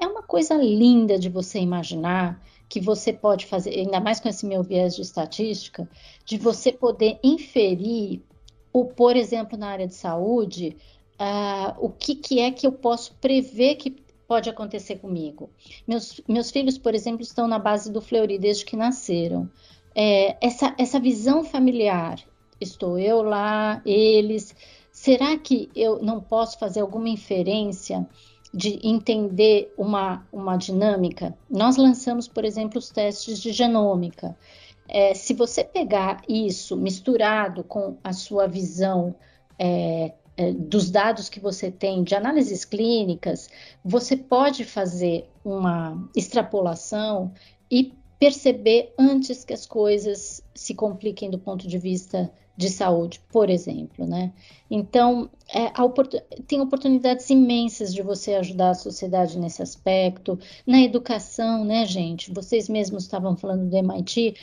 É 0.02 0.06
uma 0.06 0.21
coisa 0.21 0.56
linda 0.56 1.17
de 1.17 1.30
você 1.30 1.58
imaginar 1.58 2.45
que 2.67 2.82
você 2.82 3.13
pode 3.13 3.45
fazer, 3.45 3.69
ainda 3.69 3.97
mais 4.02 4.19
com 4.19 4.28
esse 4.28 4.45
meu 4.45 4.62
viés 4.62 4.93
de 4.93 5.04
estatística, 5.04 5.89
de 6.26 6.38
você 6.38 6.69
poder 6.69 7.17
inferir, 7.24 8.21
o, 8.74 8.84
por 8.84 9.15
exemplo, 9.15 9.58
na 9.58 9.69
área 9.69 9.88
de 9.88 9.95
saúde, 9.95 10.76
uh, 11.13 11.74
o 11.80 11.89
que, 11.89 12.13
que 12.15 12.41
é 12.41 12.52
que 12.52 12.67
eu 12.67 12.74
posso 12.74 13.13
prever 13.15 13.76
que 13.76 13.91
pode 14.28 14.50
acontecer 14.50 14.97
comigo. 14.97 15.50
Meus, 15.88 16.19
meus 16.28 16.52
filhos, 16.52 16.78
por 16.78 16.93
exemplo, 16.93 17.21
estão 17.21 17.47
na 17.47 17.58
base 17.58 17.89
do 17.89 18.02
Fleury 18.02 18.38
desde 18.38 18.65
que 18.65 18.76
nasceram 18.76 19.50
é, 19.95 20.36
essa, 20.45 20.76
essa 20.78 21.00
visão 21.00 21.41
familiar. 21.41 22.19
Estou 22.60 23.00
eu 23.00 23.24
lá, 23.24 23.82
eles. 23.86 24.54
Será 25.01 25.35
que 25.35 25.67
eu 25.75 25.99
não 25.99 26.21
posso 26.21 26.59
fazer 26.59 26.79
alguma 26.79 27.09
inferência 27.09 28.07
de 28.53 28.79
entender 28.87 29.73
uma, 29.75 30.27
uma 30.31 30.55
dinâmica? 30.57 31.35
Nós 31.49 31.75
lançamos, 31.75 32.27
por 32.27 32.45
exemplo, 32.45 32.77
os 32.77 32.91
testes 32.91 33.39
de 33.39 33.51
genômica. 33.51 34.37
É, 34.87 35.15
se 35.15 35.33
você 35.33 35.63
pegar 35.63 36.21
isso 36.29 36.77
misturado 36.77 37.63
com 37.63 37.97
a 38.03 38.13
sua 38.13 38.45
visão 38.45 39.15
é, 39.57 40.13
é, 40.37 40.51
dos 40.51 40.91
dados 40.91 41.29
que 41.29 41.39
você 41.39 41.71
tem 41.71 42.03
de 42.03 42.13
análises 42.13 42.63
clínicas, 42.63 43.49
você 43.83 44.15
pode 44.15 44.63
fazer 44.65 45.27
uma 45.43 45.97
extrapolação 46.15 47.33
e 47.71 47.91
perceber 48.19 48.93
antes 48.99 49.43
que 49.43 49.53
as 49.53 49.65
coisas 49.65 50.43
se 50.53 50.75
compliquem 50.75 51.31
do 51.31 51.39
ponto 51.39 51.67
de 51.67 51.79
vista 51.79 52.31
de 52.62 52.69
saúde, 52.69 53.19
por 53.32 53.50
exemplo, 53.50 54.06
né? 54.06 54.32
Então, 54.69 55.30
é, 55.54 55.71
tem 56.47 56.62
oportunidades 56.62 57.28
imensas 57.30 57.93
de 57.93 58.04
você 58.04 58.36
ajudar 58.36 58.69
a 58.69 58.76
sociedade 58.76 59.39
nesse 59.39 59.63
aspecto, 59.63 60.38
na 60.65 60.80
educação, 60.80 61.65
né, 61.65 61.86
gente? 61.86 62.32
Vocês 62.32 62.69
mesmos 62.69 63.04
estavam 63.04 63.36
falando 63.36 63.67
do 63.67 63.76
MIT, 63.76 64.36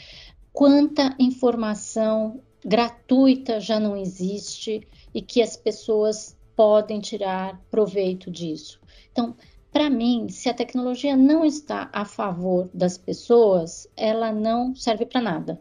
quanta 0.53 1.15
informação 1.19 2.41
gratuita 2.65 3.61
já 3.61 3.79
não 3.79 3.97
existe 3.97 4.87
e 5.15 5.23
que 5.23 5.41
as 5.41 5.57
pessoas 5.57 6.37
podem 6.57 7.01
tirar 7.01 7.61
proveito 7.71 8.33
disso. 8.33 8.81
Então, 9.13 9.37
para 9.71 9.89
mim, 9.89 10.29
se 10.29 10.49
a 10.49 10.55
tecnologia 10.55 11.17
não 11.17 11.45
está 11.45 11.89
a 11.93 12.05
favor 12.05 12.69
das 12.75 12.99
pessoas, 12.99 13.87
ela 13.97 14.33
não 14.33 14.75
serve 14.75 15.07
para 15.07 15.21
nada. 15.21 15.61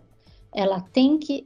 Ela 0.52 0.82
tem 0.82 1.20
que, 1.20 1.46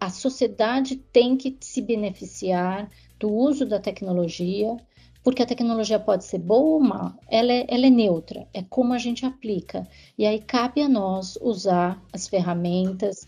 a 0.00 0.08
sociedade 0.08 0.96
tem 0.96 1.36
que 1.36 1.54
se 1.60 1.82
beneficiar 1.82 2.90
do 3.18 3.30
uso 3.30 3.66
da 3.66 3.78
tecnologia, 3.78 4.74
porque 5.22 5.42
a 5.42 5.46
tecnologia 5.46 6.00
pode 6.00 6.24
ser 6.24 6.38
boa 6.38 6.76
ou 6.76 6.80
má, 6.80 7.14
ela 7.28 7.52
é, 7.52 7.66
ela 7.68 7.86
é 7.86 7.90
neutra, 7.90 8.48
é 8.54 8.62
como 8.62 8.94
a 8.94 8.98
gente 8.98 9.26
aplica. 9.26 9.86
E 10.16 10.24
aí 10.24 10.40
cabe 10.40 10.80
a 10.80 10.88
nós 10.88 11.36
usar 11.42 12.02
as 12.10 12.26
ferramentas, 12.26 13.26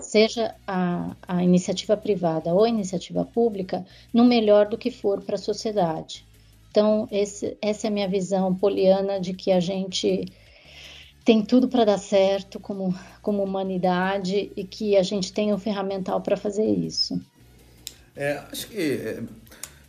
seja 0.00 0.54
a, 0.66 1.16
a 1.26 1.44
iniciativa 1.44 1.96
privada 1.96 2.52
ou 2.52 2.64
a 2.64 2.68
iniciativa 2.68 3.24
pública, 3.24 3.86
no 4.12 4.24
melhor 4.24 4.68
do 4.68 4.76
que 4.76 4.90
for 4.90 5.22
para 5.22 5.36
a 5.36 5.38
sociedade. 5.38 6.26
Então, 6.70 7.08
esse, 7.10 7.56
essa 7.62 7.86
é 7.86 7.88
a 7.88 7.92
minha 7.92 8.08
visão 8.08 8.54
poliana 8.54 9.20
de 9.20 9.32
que 9.32 9.52
a 9.52 9.60
gente 9.60 10.26
tem 11.28 11.42
tudo 11.42 11.68
para 11.68 11.84
dar 11.84 11.98
certo 11.98 12.58
como, 12.58 12.98
como 13.20 13.42
humanidade 13.42 14.50
e 14.56 14.64
que 14.64 14.96
a 14.96 15.02
gente 15.02 15.30
tem 15.30 15.52
o 15.52 15.58
ferramental 15.58 16.22
para 16.22 16.38
fazer 16.38 16.64
isso. 16.64 17.20
É, 18.16 18.40
acho 18.50 18.66
que 18.68 18.80
é, 18.80 19.22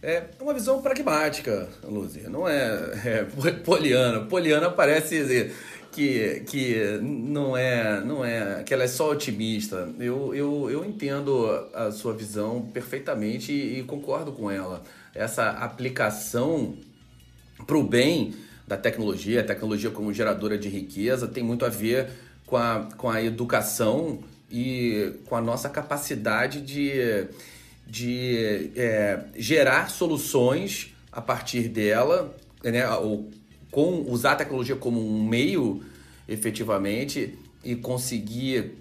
é 0.03 0.29
uma 0.41 0.53
visão 0.53 0.81
pragmática, 0.81 1.69
Luzia, 1.81 2.29
não 2.29 2.45
é, 2.45 2.91
é 3.05 3.23
poliana. 3.63 4.25
Poliana 4.25 4.69
parece 4.69 5.49
que, 5.93 6.43
que 6.45 6.99
não 7.01 7.55
é 7.55 8.01
não 8.01 8.25
é 8.25 8.61
que 8.63 8.73
ela 8.73 8.83
é 8.83 8.87
só 8.89 9.09
otimista. 9.09 9.87
Eu, 9.97 10.35
eu, 10.35 10.69
eu 10.69 10.83
entendo 10.83 11.49
a 11.73 11.89
sua 11.89 12.13
visão 12.13 12.63
perfeitamente 12.73 13.53
e, 13.53 13.79
e 13.79 13.83
concordo 13.83 14.33
com 14.33 14.51
ela 14.51 14.83
essa 15.15 15.51
aplicação 15.51 16.75
para 17.65 17.77
o 17.77 17.83
bem 17.83 18.33
da 18.69 18.77
tecnologia, 18.77 19.41
a 19.41 19.43
tecnologia 19.43 19.89
como 19.89 20.13
geradora 20.13 20.55
de 20.55 20.69
riqueza, 20.69 21.27
tem 21.27 21.43
muito 21.43 21.65
a 21.65 21.69
ver 21.69 22.07
com 22.45 22.55
a, 22.55 22.87
com 22.95 23.09
a 23.09 23.19
educação 23.19 24.19
e 24.51 25.11
com 25.25 25.35
a 25.35 25.41
nossa 25.41 25.67
capacidade 25.69 26.61
de, 26.61 27.25
de 27.87 28.69
é, 28.75 29.21
gerar 29.35 29.89
soluções 29.89 30.95
a 31.11 31.19
partir 31.19 31.67
dela, 31.67 32.37
né, 32.63 32.87
ou 32.89 33.31
com 33.71 34.05
usar 34.07 34.33
a 34.33 34.35
tecnologia 34.35 34.75
como 34.75 35.03
um 35.03 35.27
meio 35.27 35.83
efetivamente 36.27 37.39
e 37.63 37.75
conseguir 37.75 38.75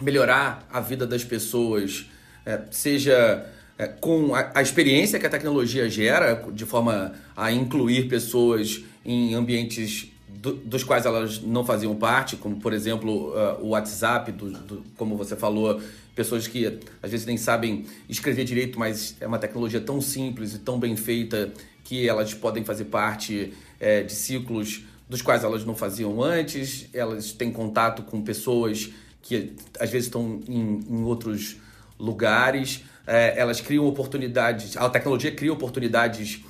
melhorar 0.00 0.66
a 0.68 0.80
vida 0.80 1.06
das 1.06 1.22
pessoas, 1.22 2.06
é, 2.44 2.60
seja 2.72 3.46
é, 3.78 3.86
com 3.86 4.34
a, 4.34 4.50
a, 4.52 4.62
experiência 4.62 5.16
que 5.20 5.26
a 5.26 5.30
tecnologia 5.30 5.88
gera, 5.88 6.44
de 6.52 6.66
forma 6.66 7.12
a 7.36 7.52
incluir 7.52 8.08
pessoas 8.08 8.82
em 9.04 9.34
ambientes 9.34 10.12
do, 10.28 10.54
dos 10.54 10.82
quais 10.82 11.04
elas 11.06 11.40
não 11.40 11.64
faziam 11.64 11.94
parte, 11.94 12.36
como 12.36 12.56
por 12.56 12.72
exemplo 12.72 13.30
uh, 13.30 13.62
o 13.62 13.68
WhatsApp, 13.70 14.32
do, 14.32 14.50
do, 14.50 14.82
como 14.96 15.16
você 15.16 15.36
falou, 15.36 15.80
pessoas 16.14 16.46
que 16.46 16.80
às 17.02 17.10
vezes 17.10 17.26
nem 17.26 17.36
sabem 17.36 17.84
escrever 18.08 18.44
direito, 18.44 18.78
mas 18.78 19.16
é 19.20 19.26
uma 19.26 19.38
tecnologia 19.38 19.80
tão 19.80 20.00
simples 20.00 20.54
e 20.54 20.58
tão 20.58 20.78
bem 20.78 20.96
feita 20.96 21.52
que 21.84 22.08
elas 22.08 22.32
podem 22.34 22.64
fazer 22.64 22.86
parte 22.86 23.52
é, 23.78 24.02
de 24.02 24.12
ciclos 24.12 24.84
dos 25.08 25.20
quais 25.20 25.44
elas 25.44 25.64
não 25.64 25.74
faziam 25.74 26.22
antes, 26.22 26.88
elas 26.94 27.32
têm 27.32 27.52
contato 27.52 28.02
com 28.02 28.22
pessoas 28.22 28.90
que 29.20 29.52
às 29.78 29.90
vezes 29.90 30.06
estão 30.06 30.40
em, 30.48 30.80
em 30.88 31.02
outros 31.02 31.56
lugares. 31.98 32.82
É, 33.06 33.38
elas 33.38 33.60
criam 33.60 33.86
oportunidades, 33.86 34.76
a 34.76 34.88
tecnologia 34.88 35.32
cria 35.32 35.52
oportunidades 35.52 36.40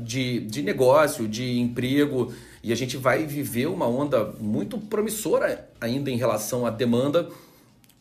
de, 0.00 0.40
de 0.40 0.62
negócio, 0.62 1.28
de 1.28 1.58
emprego, 1.58 2.32
e 2.62 2.72
a 2.72 2.74
gente 2.74 2.96
vai 2.96 3.26
viver 3.26 3.66
uma 3.66 3.86
onda 3.86 4.32
muito 4.40 4.78
promissora 4.78 5.68
ainda 5.80 6.10
em 6.10 6.16
relação 6.16 6.66
à 6.66 6.70
demanda, 6.70 7.28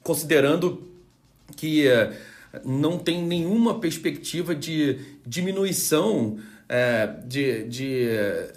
considerando 0.02 0.88
que 1.56 1.88
é, 1.88 2.18
não 2.66 2.98
tem 2.98 3.22
nenhuma 3.22 3.80
perspectiva 3.80 4.56
de 4.56 5.00
diminuição 5.26 6.40
é, 6.68 7.08
de, 7.26 7.64
de 7.66 8.08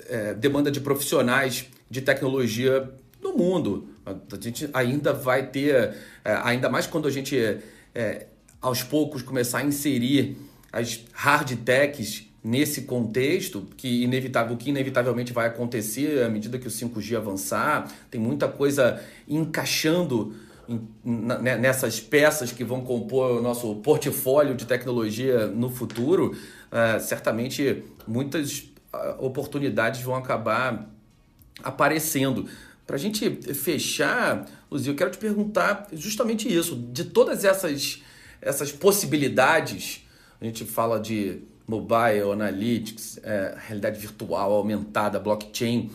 é, 0.09 0.35
demanda 0.35 0.70
de 0.70 0.81
profissionais 0.81 1.66
de 1.88 2.01
tecnologia 2.01 2.90
no 3.23 3.37
mundo. 3.37 3.88
A 4.07 4.40
gente 4.40 4.68
ainda 4.73 5.12
vai 5.12 5.46
ter, 5.46 5.94
é, 6.25 6.40
ainda 6.42 6.68
mais 6.68 6.87
quando 6.87 7.07
a 7.07 7.11
gente 7.11 7.37
é, 7.94 8.27
aos 8.61 8.83
poucos 8.83 9.23
começar 9.23 9.59
a 9.59 9.64
inserir 9.64 10.37
as 10.73 11.05
hard 11.12 11.57
techs 11.64 12.30
nesse 12.42 12.83
contexto, 12.83 13.66
que 13.76 14.03
inevitável, 14.03 14.57
que 14.57 14.70
inevitavelmente 14.70 15.33
vai 15.33 15.46
acontecer 15.46 16.22
à 16.22 16.29
medida 16.29 16.59
que 16.59 16.66
o 16.66 16.70
5G 16.70 17.16
avançar, 17.16 17.92
tem 18.11 18.20
muita 18.20 18.48
coisa 18.48 19.03
encaixando 19.29 20.35
né, 21.05 21.57
nessas 21.59 22.00
peças 22.00 22.53
que 22.53 22.64
vão 22.64 22.81
compor 22.81 23.38
o 23.38 23.42
nosso 23.42 23.74
portfólio 23.76 24.55
de 24.55 24.64
tecnologia 24.64 25.46
no 25.46 25.68
futuro, 25.68 26.33
uh, 26.33 27.00
certamente 27.00 27.83
muitas 28.07 28.61
uh, 28.94 29.16
oportunidades 29.18 30.00
vão 30.00 30.14
acabar 30.14 30.88
aparecendo. 31.62 32.46
Para 32.87 32.96
a 32.96 32.98
gente 32.98 33.31
fechar, 33.55 34.46
Luzia, 34.70 34.92
eu 34.92 34.96
quero 34.96 35.11
te 35.11 35.18
perguntar 35.18 35.88
justamente 35.92 36.53
isso, 36.53 36.76
de 36.76 37.05
todas 37.05 37.44
essas, 37.44 38.03
essas 38.40 38.72
possibilidades, 38.72 40.07
a 40.40 40.44
gente 40.44 40.64
fala 40.64 40.98
de 40.98 41.42
mobile, 41.70 42.33
analytics, 42.33 43.20
é, 43.22 43.54
realidade 43.56 43.98
virtual 43.98 44.52
aumentada, 44.52 45.20
blockchain. 45.20 45.90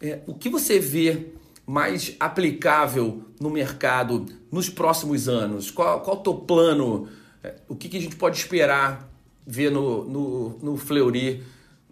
É, 0.00 0.20
o 0.26 0.34
que 0.34 0.50
você 0.50 0.78
vê 0.78 1.32
mais 1.66 2.14
aplicável 2.20 3.24
no 3.40 3.48
mercado 3.48 4.26
nos 4.52 4.68
próximos 4.68 5.28
anos? 5.28 5.70
Qual, 5.70 6.06
o 6.06 6.16
teu 6.18 6.34
plano? 6.34 7.08
É, 7.42 7.54
o 7.66 7.74
que, 7.74 7.88
que, 7.88 7.96
a 7.96 8.00
gente 8.00 8.16
pode 8.16 8.36
esperar 8.36 9.10
ver 9.46 9.70
no, 9.70 10.04
no, 10.04 10.58
no 10.58 10.76
Fleury 10.76 11.42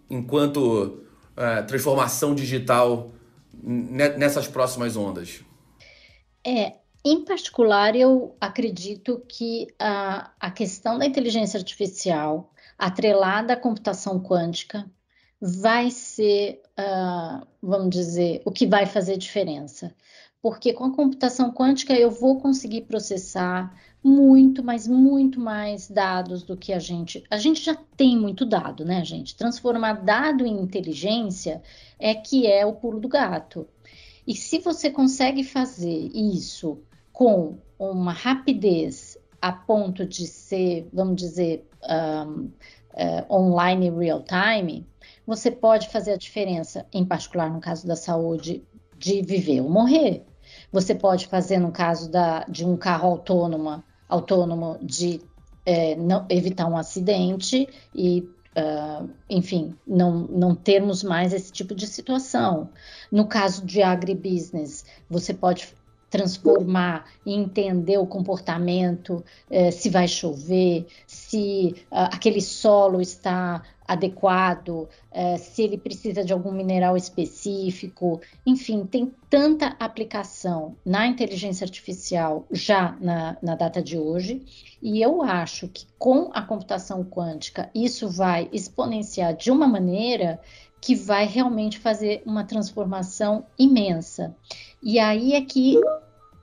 enquanto 0.07 1.01
é, 1.35 1.63
transformação 1.63 2.35
digital 2.35 3.11
nessas 3.63 4.47
próximas 4.47 4.95
ondas? 4.95 5.41
É, 6.45 6.73
em 7.03 7.25
particular, 7.25 7.95
eu 7.95 8.35
acredito 8.39 9.21
que 9.27 9.67
a, 9.79 10.31
a 10.39 10.51
questão 10.51 10.99
da 10.99 11.05
inteligência 11.05 11.57
artificial 11.57 12.51
atrelada 12.77 13.53
à 13.53 13.57
computação 13.57 14.19
quântica 14.19 14.89
vai 15.41 15.91
ser, 15.91 16.61
uh, 16.79 17.45
vamos 17.61 17.89
dizer, 17.89 18.41
o 18.45 18.51
que 18.51 18.65
vai 18.65 18.85
fazer 18.85 19.17
diferença. 19.17 19.93
Porque 20.41 20.73
com 20.73 20.85
a 20.85 20.95
computação 20.95 21.51
quântica 21.51 21.93
eu 21.93 22.11
vou 22.11 22.39
conseguir 22.39 22.81
processar 22.81 23.75
muito, 24.03 24.63
mas 24.63 24.87
muito 24.87 25.39
mais 25.39 25.89
dados 25.89 26.43
do 26.43 26.55
que 26.55 26.71
a 26.71 26.77
gente. 26.77 27.23
A 27.29 27.37
gente 27.37 27.63
já 27.63 27.75
tem 27.97 28.15
muito 28.15 28.45
dado, 28.45 28.85
né, 28.85 29.03
gente? 29.03 29.35
Transformar 29.35 29.93
dado 30.03 30.45
em 30.45 30.61
inteligência 30.61 31.63
é 31.97 32.13
que 32.13 32.45
é 32.45 32.63
o 32.65 32.73
pulo 32.73 32.99
do 32.99 33.07
gato. 33.07 33.67
E 34.27 34.35
se 34.35 34.59
você 34.59 34.91
consegue 34.91 35.43
fazer 35.43 36.11
isso 36.13 36.79
com 37.11 37.57
uma 37.79 38.11
rapidez 38.11 39.17
a 39.41 39.51
ponto 39.51 40.05
de 40.05 40.27
ser, 40.27 40.87
vamos 40.91 41.15
dizer, 41.15 41.67
um, 41.89 42.45
uh, 42.45 42.51
eh, 42.95 43.25
online 43.29 43.89
real 43.89 44.23
time, 44.23 44.87
você 45.27 45.51
pode 45.51 45.89
fazer 45.89 46.13
a 46.13 46.17
diferença, 46.17 46.85
em 46.93 47.05
particular 47.05 47.51
no 47.51 47.59
caso 47.59 47.85
da 47.87 47.95
saúde, 47.95 48.63
de 48.97 49.21
viver 49.21 49.61
ou 49.61 49.69
morrer. 49.69 50.25
Você 50.71 50.95
pode 50.95 51.27
fazer 51.27 51.59
no 51.59 51.71
caso 51.71 52.09
da, 52.09 52.43
de 52.45 52.65
um 52.65 52.77
carro 52.77 53.09
autônomo, 53.09 53.83
autônomo 54.07 54.77
de 54.81 55.21
é, 55.65 55.95
não, 55.95 56.25
evitar 56.29 56.67
um 56.67 56.77
acidente 56.77 57.67
e, 57.93 58.21
uh, 58.55 59.09
enfim, 59.29 59.75
não, 59.85 60.19
não 60.27 60.55
termos 60.55 61.03
mais 61.03 61.33
esse 61.33 61.51
tipo 61.51 61.73
de 61.73 61.87
situação. 61.87 62.69
No 63.11 63.27
caso 63.27 63.65
de 63.65 63.81
agribusiness, 63.81 64.85
você 65.09 65.33
pode 65.33 65.73
transformar 66.15 67.05
e 67.25 67.33
entender 67.33 67.97
o 67.97 68.07
comportamento, 68.07 69.21
eh, 69.51 69.69
se 69.69 69.89
vai 69.89 70.07
chover, 70.07 70.87
se 71.05 71.75
uh, 71.91 72.07
aquele 72.09 72.39
solo 72.39 73.01
está 73.01 73.61
adequado, 73.85 74.87
eh, 75.11 75.37
se 75.37 75.61
ele 75.61 75.77
precisa 75.77 76.23
de 76.23 76.31
algum 76.31 76.53
mineral 76.53 76.95
específico, 76.95 78.21
enfim, 78.45 78.85
tem 78.85 79.11
tanta 79.29 79.75
aplicação 79.77 80.77
na 80.85 81.05
inteligência 81.05 81.65
artificial 81.65 82.45
já 82.49 82.95
na, 83.01 83.35
na 83.41 83.55
data 83.55 83.83
de 83.83 83.97
hoje, 83.97 84.41
e 84.81 85.01
eu 85.01 85.21
acho 85.21 85.67
que 85.67 85.85
com 85.99 86.31
a 86.33 86.41
computação 86.41 87.03
quântica 87.03 87.69
isso 87.75 88.07
vai 88.07 88.47
exponenciar 88.53 89.35
de 89.35 89.51
uma 89.51 89.67
maneira 89.67 90.39
que 90.79 90.95
vai 90.95 91.25
realmente 91.25 91.79
fazer 91.79 92.21
uma 92.25 92.43
transformação 92.43 93.43
imensa. 93.57 94.35
E 94.83 94.99
aí 94.99 95.33
é 95.33 95.41
que 95.41 95.81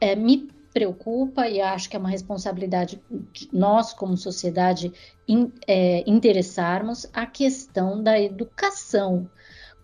é, 0.02 0.16
me 0.16 0.50
preocupa 0.74 1.48
e 1.48 1.60
acho 1.60 1.88
que 1.88 1.94
é 1.94 1.98
uma 1.98 2.08
responsabilidade 2.08 3.00
de 3.32 3.48
nós, 3.52 3.92
como 3.92 4.16
sociedade, 4.16 4.92
in, 5.28 5.52
é, 5.64 6.02
interessarmos 6.10 7.08
a 7.12 7.24
questão 7.24 8.02
da 8.02 8.20
educação, 8.20 9.30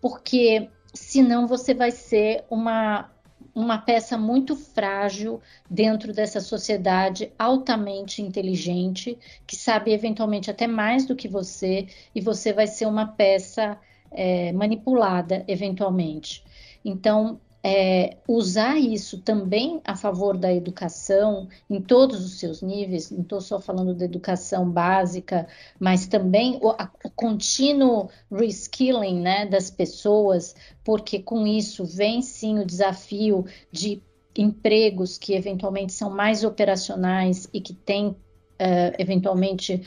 porque 0.00 0.68
senão 0.92 1.46
você 1.46 1.72
vai 1.72 1.92
ser 1.92 2.44
uma, 2.50 3.12
uma 3.54 3.78
peça 3.78 4.18
muito 4.18 4.56
frágil 4.56 5.40
dentro 5.70 6.12
dessa 6.12 6.40
sociedade 6.40 7.32
altamente 7.38 8.20
inteligente, 8.20 9.16
que 9.46 9.54
sabe 9.54 9.92
eventualmente 9.92 10.50
até 10.50 10.66
mais 10.66 11.06
do 11.06 11.14
que 11.14 11.28
você, 11.28 11.86
e 12.12 12.20
você 12.20 12.52
vai 12.52 12.66
ser 12.66 12.86
uma 12.86 13.06
peça 13.06 13.78
é, 14.10 14.52
manipulada 14.52 15.44
eventualmente. 15.46 16.42
Então, 16.84 17.40
é, 17.70 18.16
usar 18.26 18.78
isso 18.78 19.18
também 19.18 19.78
a 19.84 19.94
favor 19.94 20.38
da 20.38 20.50
educação 20.50 21.48
em 21.68 21.82
todos 21.82 22.24
os 22.24 22.38
seus 22.40 22.62
níveis, 22.62 23.10
não 23.10 23.20
estou 23.20 23.42
só 23.42 23.60
falando 23.60 23.94
da 23.94 24.06
educação 24.06 24.70
básica, 24.70 25.46
mas 25.78 26.06
também 26.06 26.58
o, 26.62 26.70
a, 26.70 26.90
o 27.04 27.10
contínuo 27.10 28.08
reskilling 28.32 29.20
né, 29.20 29.44
das 29.44 29.70
pessoas, 29.70 30.56
porque 30.82 31.18
com 31.18 31.46
isso 31.46 31.84
vem 31.84 32.22
sim 32.22 32.58
o 32.58 32.64
desafio 32.64 33.44
de 33.70 34.02
empregos 34.34 35.18
que 35.18 35.34
eventualmente 35.34 35.92
são 35.92 36.08
mais 36.08 36.44
operacionais 36.44 37.48
e 37.52 37.60
que 37.60 37.74
têm 37.74 38.16
Uh, 38.60 38.90
eventualmente 38.98 39.82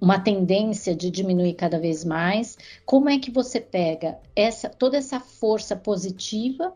uma 0.00 0.18
tendência 0.18 0.94
de 0.94 1.10
diminuir 1.10 1.54
cada 1.54 1.78
vez 1.78 2.04
mais. 2.04 2.58
Como 2.84 3.08
é 3.08 3.18
que 3.18 3.30
você 3.30 3.60
pega 3.60 4.18
essa 4.34 4.68
toda 4.68 4.96
essa 4.96 5.20
força 5.20 5.76
positiva 5.76 6.74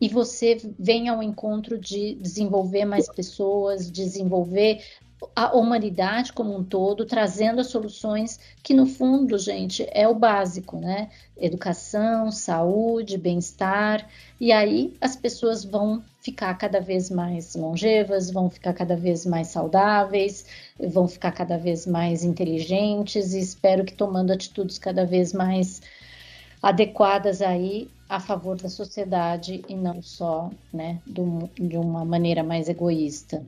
e 0.00 0.08
você 0.08 0.56
vem 0.78 1.08
ao 1.08 1.22
encontro 1.22 1.78
de 1.78 2.14
desenvolver 2.14 2.84
mais 2.84 3.08
pessoas, 3.12 3.90
desenvolver 3.90 4.82
a 5.34 5.54
humanidade 5.56 6.32
como 6.32 6.54
um 6.54 6.62
todo, 6.62 7.04
trazendo 7.06 7.60
as 7.60 7.68
soluções 7.68 8.38
que, 8.62 8.74
no 8.74 8.86
fundo, 8.86 9.38
gente, 9.38 9.86
é 9.90 10.06
o 10.06 10.14
básico, 10.14 10.78
né? 10.78 11.10
Educação, 11.36 12.30
saúde, 12.30 13.16
bem-estar, 13.16 14.08
e 14.40 14.52
aí 14.52 14.94
as 15.00 15.16
pessoas 15.16 15.64
vão 15.64 16.02
ficar 16.20 16.54
cada 16.54 16.80
vez 16.80 17.10
mais 17.10 17.54
longevas, 17.54 18.30
vão 18.30 18.50
ficar 18.50 18.72
cada 18.74 18.96
vez 18.96 19.24
mais 19.24 19.48
saudáveis, 19.48 20.46
vão 20.78 21.08
ficar 21.08 21.32
cada 21.32 21.56
vez 21.56 21.86
mais 21.86 22.24
inteligentes, 22.24 23.32
e 23.32 23.40
espero 23.40 23.84
que 23.84 23.94
tomando 23.94 24.32
atitudes 24.32 24.78
cada 24.78 25.04
vez 25.06 25.32
mais 25.32 25.80
adequadas 26.62 27.40
aí 27.40 27.90
a 28.08 28.20
favor 28.20 28.56
da 28.56 28.68
sociedade 28.68 29.64
e 29.68 29.74
não 29.74 30.02
só, 30.02 30.50
né, 30.72 31.00
do, 31.06 31.50
de 31.54 31.76
uma 31.76 32.04
maneira 32.04 32.42
mais 32.42 32.68
egoísta. 32.68 33.44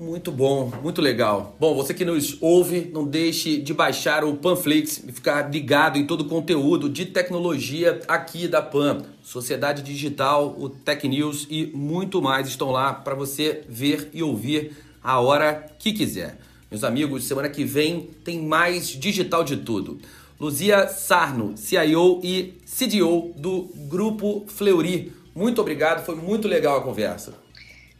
Muito 0.00 0.32
bom, 0.32 0.72
muito 0.82 1.02
legal. 1.02 1.54
Bom, 1.60 1.74
você 1.74 1.92
que 1.92 2.06
nos 2.06 2.38
ouve, 2.40 2.90
não 2.90 3.04
deixe 3.04 3.58
de 3.58 3.74
baixar 3.74 4.24
o 4.24 4.34
Panflix 4.34 5.04
e 5.06 5.12
ficar 5.12 5.52
ligado 5.52 5.98
em 5.98 6.06
todo 6.06 6.22
o 6.22 6.24
conteúdo 6.24 6.88
de 6.88 7.04
tecnologia 7.04 8.00
aqui 8.08 8.48
da 8.48 8.62
Pan. 8.62 9.02
Sociedade 9.22 9.82
Digital, 9.82 10.56
o 10.58 10.70
Tech 10.70 11.06
News 11.06 11.46
e 11.50 11.66
muito 11.74 12.22
mais 12.22 12.48
estão 12.48 12.70
lá 12.70 12.94
para 12.94 13.14
você 13.14 13.62
ver 13.68 14.08
e 14.14 14.22
ouvir 14.22 14.72
a 15.04 15.20
hora 15.20 15.70
que 15.78 15.92
quiser. 15.92 16.38
Meus 16.70 16.82
amigos, 16.82 17.24
semana 17.24 17.50
que 17.50 17.62
vem 17.62 18.08
tem 18.24 18.40
mais 18.40 18.88
digital 18.88 19.44
de 19.44 19.58
tudo. 19.58 19.98
Luzia 20.40 20.88
Sarno, 20.88 21.58
CIO 21.58 22.22
e 22.24 22.54
CDO 22.64 23.34
do 23.36 23.68
Grupo 23.86 24.46
Fleury. 24.48 25.12
Muito 25.34 25.60
obrigado, 25.60 26.06
foi 26.06 26.14
muito 26.14 26.48
legal 26.48 26.78
a 26.78 26.82
conversa. 26.82 27.39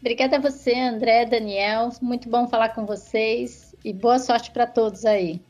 Obrigada 0.00 0.38
a 0.38 0.40
você, 0.40 0.74
André, 0.74 1.26
Daniel. 1.26 1.90
Muito 2.00 2.28
bom 2.28 2.48
falar 2.48 2.70
com 2.70 2.86
vocês 2.86 3.74
e 3.84 3.92
boa 3.92 4.18
sorte 4.18 4.50
para 4.50 4.66
todos 4.66 5.04
aí. 5.04 5.40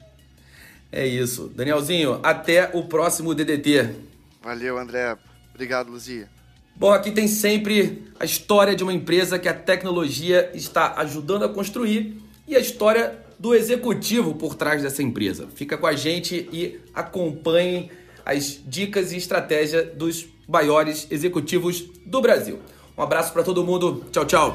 É 0.91 1.07
isso. 1.07 1.49
Danielzinho, 1.55 2.19
até 2.23 2.69
o 2.75 2.83
próximo 2.83 3.33
DDT. 3.33 3.95
Valeu, 4.43 4.77
André. 4.77 5.17
Obrigado, 5.55 5.91
Luzia. 5.91 6.29
Bom, 6.75 6.91
aqui 6.91 7.13
tem 7.13 7.29
sempre 7.29 8.11
a 8.19 8.25
história 8.25 8.75
de 8.75 8.83
uma 8.83 8.93
empresa 8.93 9.39
que 9.39 9.49
a 9.49 9.55
tecnologia 9.55 10.51
está 10.53 10.95
ajudando 10.97 11.45
a 11.45 11.49
construir 11.49 12.21
e 12.49 12.57
a 12.57 12.59
história 12.59 13.19
do 13.39 13.55
executivo 13.55 14.35
por 14.35 14.57
trás 14.57 14.83
dessa 14.83 15.03
empresa. 15.03 15.47
Fica 15.55 15.79
com 15.79 15.87
a 15.87 15.93
gente 15.95 16.49
e 16.53 16.81
acompanhe 16.93 17.91
as 18.25 18.61
dicas 18.67 19.13
e 19.13 19.17
estratégia 19.17 19.85
dos 19.85 20.27
maiores 20.49 21.07
executivos 21.11 21.85
do 22.05 22.21
Brasil. 22.21 22.59
Um 23.01 23.03
abraço 23.03 23.33
para 23.33 23.43
todo 23.43 23.65
mundo. 23.65 24.05
Tchau, 24.13 24.27
tchau. 24.27 24.55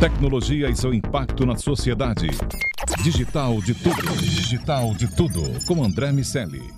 Tecnologia 0.00 0.68
e 0.68 0.74
seu 0.74 0.92
impacto 0.92 1.46
na 1.46 1.54
sociedade. 1.54 2.26
Digital 3.04 3.62
de 3.62 3.74
tudo. 3.74 4.16
Digital 4.16 4.92
de 4.92 5.06
tudo. 5.14 5.40
Com 5.66 5.84
André 5.84 6.10
Miscelli. 6.10 6.75